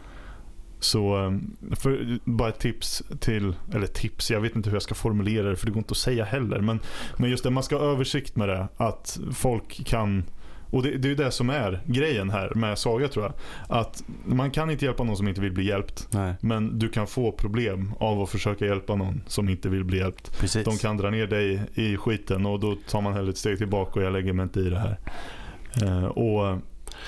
[0.79, 1.31] Så eh,
[1.75, 5.55] för, bara ett tips till, eller tips, jag vet inte hur jag ska formulera det
[5.55, 6.59] för det går inte att säga heller.
[6.59, 6.79] Men,
[7.17, 8.67] men just det, man ska ha översikt med det.
[8.77, 10.23] Att folk kan,
[10.71, 13.33] och det, det är ju det som är grejen här med Saga tror jag.
[13.79, 16.07] Att man kan inte hjälpa någon som inte vill bli hjälpt.
[16.11, 19.97] Nej, Men du kan få problem av att försöka hjälpa någon som inte vill bli
[19.97, 20.39] hjälpt.
[20.39, 20.65] precis.
[20.65, 23.99] De kan dra ner dig i skiten och då tar man hellre ett steg tillbaka
[23.99, 24.99] och jag lägger mig inte i det här.
[25.81, 26.57] Eh, och,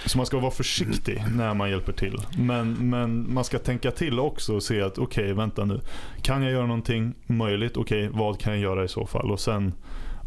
[0.06, 2.18] så man ska vara försiktig när man hjälper till.
[2.38, 5.80] Men, men man ska tänka till också och se att okej, vänta nu.
[6.22, 7.78] Kan jag göra någonting möjligt?
[7.78, 9.32] Okej, vad kan jag göra i så fall?
[9.32, 9.74] Och sen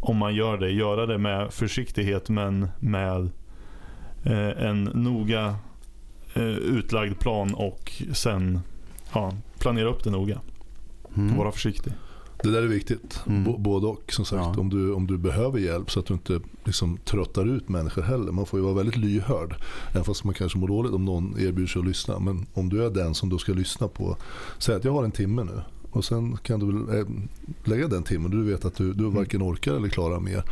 [0.07, 3.29] om man gör det, göra det med försiktighet men med
[4.23, 5.55] eh, en noga
[6.33, 8.59] eh, utlagd plan och sen
[9.13, 10.39] ja, planera upp det noga.
[11.17, 11.37] Mm.
[11.37, 11.93] Vara försiktig.
[12.43, 13.23] Det där är viktigt.
[13.27, 13.63] Mm.
[13.63, 14.11] Både och.
[14.13, 14.61] Som sagt, Ja.
[14.61, 18.31] om, du, om du behöver hjälp så att du inte liksom, tröttar ut människor heller.
[18.31, 19.55] Man får ju vara väldigt lyhörd.
[19.91, 22.19] Även fast man kanske mår dåligt om någon erbjuder sig att lyssna.
[22.19, 24.17] Men om du är den som då ska lyssna på.
[24.57, 25.61] Säg att jag har en timme nu.
[25.95, 27.05] Och sen kan du eh,
[27.63, 28.31] lägga den timmen.
[28.31, 30.43] Du vet att du, du varken orkar eller klarar mer.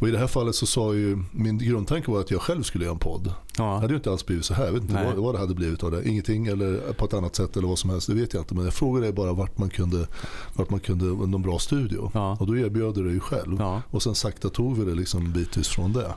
[0.00, 2.84] Och i det här fallet så sa ju, min grundtanke var att jag själv skulle
[2.84, 3.24] göra en podd.
[3.24, 3.74] Det Ja.
[3.78, 4.64] hade ju inte alls blivit så här.
[4.66, 5.06] Jag vet inte Nej.
[5.06, 6.08] vad, vad det hade blivit av det.
[6.08, 8.06] Ingenting eller på ett annat sätt eller vad som helst.
[8.06, 8.54] Det vet jag inte.
[8.54, 10.06] Men jag frågade bara vart man kunde,
[10.54, 12.10] vart man kunde, någon bra studio.
[12.14, 12.36] Ja.
[12.40, 13.56] Och då erbjöd du det ju själv.
[13.58, 13.82] Ja.
[13.90, 16.10] Och sen sakta tog vi det liksom bitvis från det.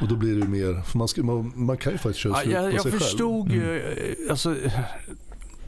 [0.00, 2.40] Och då blir det mer, för man, ska, man, man kan ju faktiskt köra Ja,
[2.42, 3.62] slut jag, på jag sig förstod själv.
[3.62, 4.56] ju, eh, alltså,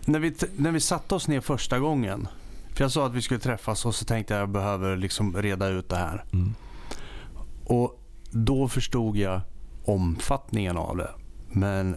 [0.06, 2.28] när vi, när vi satte oss ner första gången.
[2.74, 5.36] För jag sa att vi skulle träffas och så tänkte jag att jag behöver liksom
[5.36, 6.24] reda ut det här.
[6.32, 6.54] Mm.
[7.64, 8.00] Och
[8.30, 9.40] då förstod jag
[9.84, 11.10] omfattningen av det.
[11.48, 11.96] Men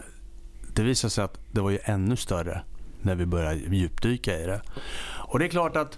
[0.73, 2.61] det visade sig att det var ju ännu större
[3.01, 4.61] när vi började djupdyka i det.
[5.27, 5.97] Och det är klart att,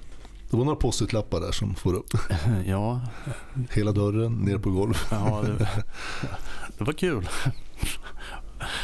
[0.50, 2.10] Det var några post-it-lappar där som får upp
[2.66, 3.02] ja,
[3.72, 5.08] hela dörren ner på golvet.
[5.12, 5.58] ja det,
[6.78, 7.30] det var kul.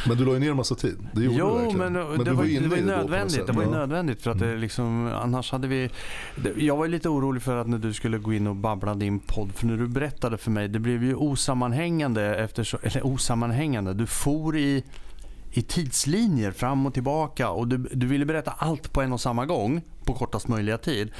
[0.08, 0.96] Men du la ju ner en massa tid.
[1.12, 1.78] Det gjorde du Jo, verkligen.
[1.92, 3.46] men, det, du var, inne det var nödvändigt.
[3.46, 5.90] Det var ju nödvändigt för att det liksom, annars hade vi...
[6.36, 9.18] det- Jag var lite orolig för att när du skulle gå in och babbla din
[9.20, 14.06] podd, för när du berättade för mig, det blev ju osammanhängande eftersom, eller osammanhängande, du
[14.06, 14.84] for i,
[15.52, 19.46] i tidslinjer fram och tillbaka och du, du ville berätta allt på en och samma
[19.46, 21.10] gång på kortast möjliga tid.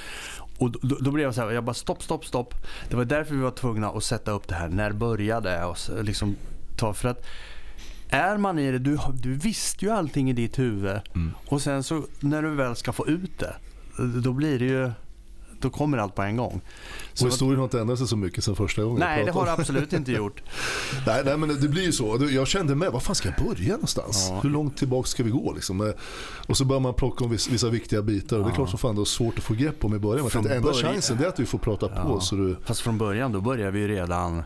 [0.59, 2.55] Och då, då blev jag så här, jag bara stopp, stopp, stopp.
[2.91, 4.69] Det var därför vi var tvungna att sätta upp det här.
[4.69, 5.65] När började det?
[5.65, 6.37] Och liksom
[6.79, 7.27] ta, för att
[8.09, 11.31] är man i det, du, du visste ju allting i ditt huvud Mm.
[11.47, 13.55] och sen så när du väl ska få ut det,
[14.23, 14.91] då blir det ju,
[15.61, 16.61] då kommer allt på en gång.
[17.13, 19.47] Och Så, historien har inte ändrat sig så mycket sen första gången nej, det har
[19.47, 20.43] det absolut inte gjort.
[21.07, 22.27] Nej, nej men det blir ju så.
[22.31, 24.27] Jag kände med, var fan ska jag börja någonstans?
[24.31, 24.41] Ja.
[24.43, 25.53] Hur långt tillbaka ska vi gå?
[25.53, 25.81] Liksom?
[25.81, 25.93] Eh,
[26.47, 28.37] Och så börjar man plocka om vissa, viktiga bitar.
[28.37, 28.55] Och det är Ja.
[28.55, 30.31] klart som fan det är svårt att få grepp om i början.
[30.35, 31.95] Men enda början- chansen är att du får prata på.
[32.09, 32.21] Ja.
[32.21, 34.43] Så du, Fast från början då börjar vi ju redan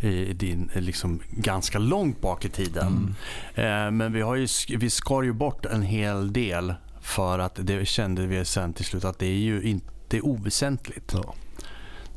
[0.00, 3.14] i din, liksom ganska långt bak i tiden.
[3.54, 7.88] Eh, men vi, har ju, vi skar ju bort en hel del för att det
[7.88, 11.12] kände vi sen till slut att det är ju inte oväsentligt.
[11.14, 11.34] ja.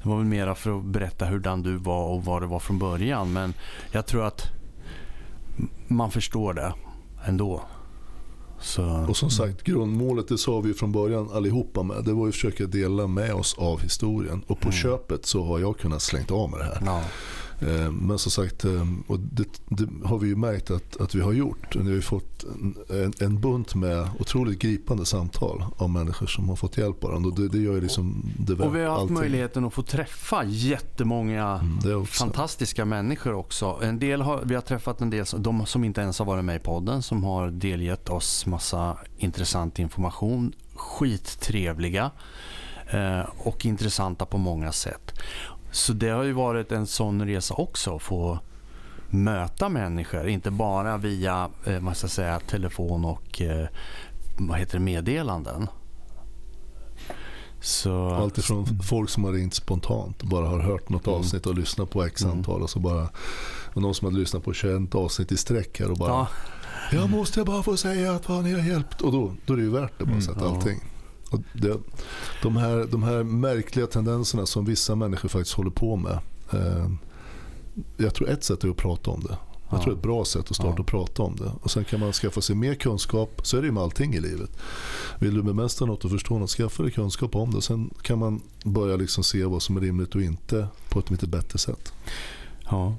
[0.04, 2.80] Det var väl mera för att berätta hurdan du var och vad det var från
[2.80, 3.34] början.
[3.34, 3.54] Men
[3.92, 4.42] jag tror att
[5.88, 6.74] man förstår det
[7.26, 7.62] ändå.
[8.62, 12.34] Så, Och som sagt, grundmålet, det sa vi från början allihopa med, det var att
[12.34, 14.42] försöka dela med oss av historien.
[14.48, 14.78] Och på Mm.
[14.82, 16.82] köpet så har jag kunnat slängt av med det här.
[16.86, 17.04] ja.
[17.62, 21.22] Eh, Men som sagt, eh, och det, det har vi ju märkt att, att vi
[21.22, 21.76] har gjort.
[21.76, 22.44] Vi har fått
[22.90, 27.26] en, en, bunt med otroligt gripande samtal av människor som har fått hjälp av den.
[27.26, 29.18] Och det, det gör ju liksom det Och vi har haft allting.
[29.18, 33.80] möjligheten att få träffa jättemånga Mm, fantastiska människor också.
[33.82, 36.56] En del har, vi har träffat en del, de som inte ens har varit med
[36.56, 40.54] i podden, som har delgett oss massa intressant information.
[40.76, 42.12] Skittrevliga
[42.88, 45.14] eh, och intressanta på många sätt.
[45.72, 48.40] Så det har ju varit en sån resa också, att få
[49.10, 53.68] möta människor, inte bara via eh, vad ska jag säga, telefon och eh,
[54.40, 55.68] vad heter det, meddelanden.
[57.62, 61.20] Så, Allt ifrån folk som har ringt spontant och bara har hört något Mm.
[61.20, 62.38] avsnitt och lyssnat på x Mm.
[62.38, 63.10] antal och så bara
[63.74, 66.28] och någon som hade lyssnat på 21 avsnitt i sträck här och bara ja,
[66.92, 69.64] Jag måste bara få säga att vad ni har hjälpt och då, då är det
[69.64, 70.72] ju värt det på något Mm, sätt ja.
[71.32, 71.78] Och det,
[72.42, 76.20] de, här, de här märkliga tendenserna som vissa människor faktiskt håller på med.
[76.54, 76.90] Eh,
[77.98, 79.38] jag tror ett sätt är att prata om det.
[79.72, 79.84] Jag Ja.
[79.84, 80.80] tror ett bra sätt att starta Ja.
[80.82, 81.52] och prata om det.
[81.62, 83.42] Och sen kan man skaffa sig mer kunskap.
[83.44, 84.50] Så är det ju med allting i livet.
[85.20, 87.62] Vill du bemästra något och förstå något, skaffa dig kunskap om det.
[87.62, 91.28] Sen kan man börja liksom se vad som är rimligt och inte på ett lite
[91.28, 91.94] bättre sätt.
[92.72, 92.96] ja.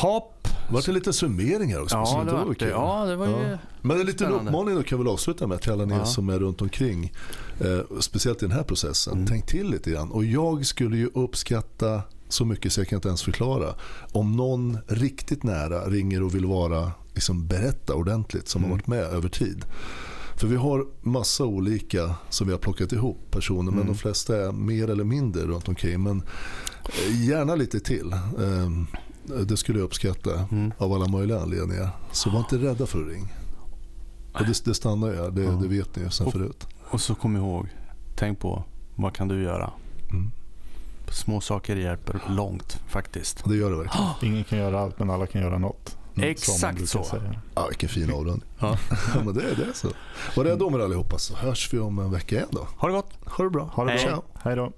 [0.00, 0.48] Hopp.
[0.68, 2.04] Det var en liten summering här också.
[2.06, 2.68] så Ja, det var, det, kul.
[2.68, 3.32] ja, det var ju...
[3.32, 3.58] Ja.
[3.82, 6.04] Men en liten uppmaning då kan väl avsluta med till alla ni Ja.
[6.04, 7.12] som är runt omkring.
[7.60, 9.12] Eh, speciellt i den här processen.
[9.12, 9.26] Mm.
[9.26, 10.10] Tänk till lite grann.
[10.10, 13.74] Och jag skulle ju uppskatta så mycket så jag kan inte ens förklara.
[14.12, 18.70] Om någon riktigt nära ringer och vill vara, liksom berätta ordentligt som Mm.
[18.70, 19.64] har varit med över tid.
[20.36, 23.86] För vi har massa olika som vi har plockat ihop personer men Mm.
[23.86, 26.02] de flesta är mer eller mindre runt omkring.
[26.02, 26.22] Men
[26.84, 28.12] eh, gärna lite till.
[28.12, 28.70] Eh,
[29.24, 30.72] det skulle jag uppskatta Mm.
[30.78, 31.90] av alla möjliga anledningar.
[32.12, 33.28] Så var inte rädda för att ringa.
[34.32, 35.50] Och det, det stannar här, det, Ja.
[35.50, 36.66] det vet ni ju sen Och- förut.
[36.90, 37.68] Och så kom ihåg,
[38.16, 38.64] tänk på
[38.96, 39.70] vad kan du göra?
[40.10, 40.30] Mm.
[41.10, 43.44] Små saker hjälper långt faktiskt.
[43.48, 44.06] Det gör det verkligen.
[44.32, 45.96] Ingen kan göra allt men alla kan göra något.
[46.16, 46.30] Mm.
[46.30, 47.04] Exakt så.
[47.04, 47.40] Säga.
[47.54, 48.42] Ja, vilken fin avrundning.
[48.58, 48.76] Ja.
[49.14, 49.88] Ja, men det är det så.
[50.36, 52.66] Var rädda om er allihopa så hörs vi om en vecka igen då.
[52.76, 53.10] Ha det gott!
[53.26, 53.64] Ha det bra.
[53.74, 54.04] Ha det Hej.
[54.04, 54.10] bra.
[54.10, 54.22] Ciao.
[54.42, 54.72] Hej då.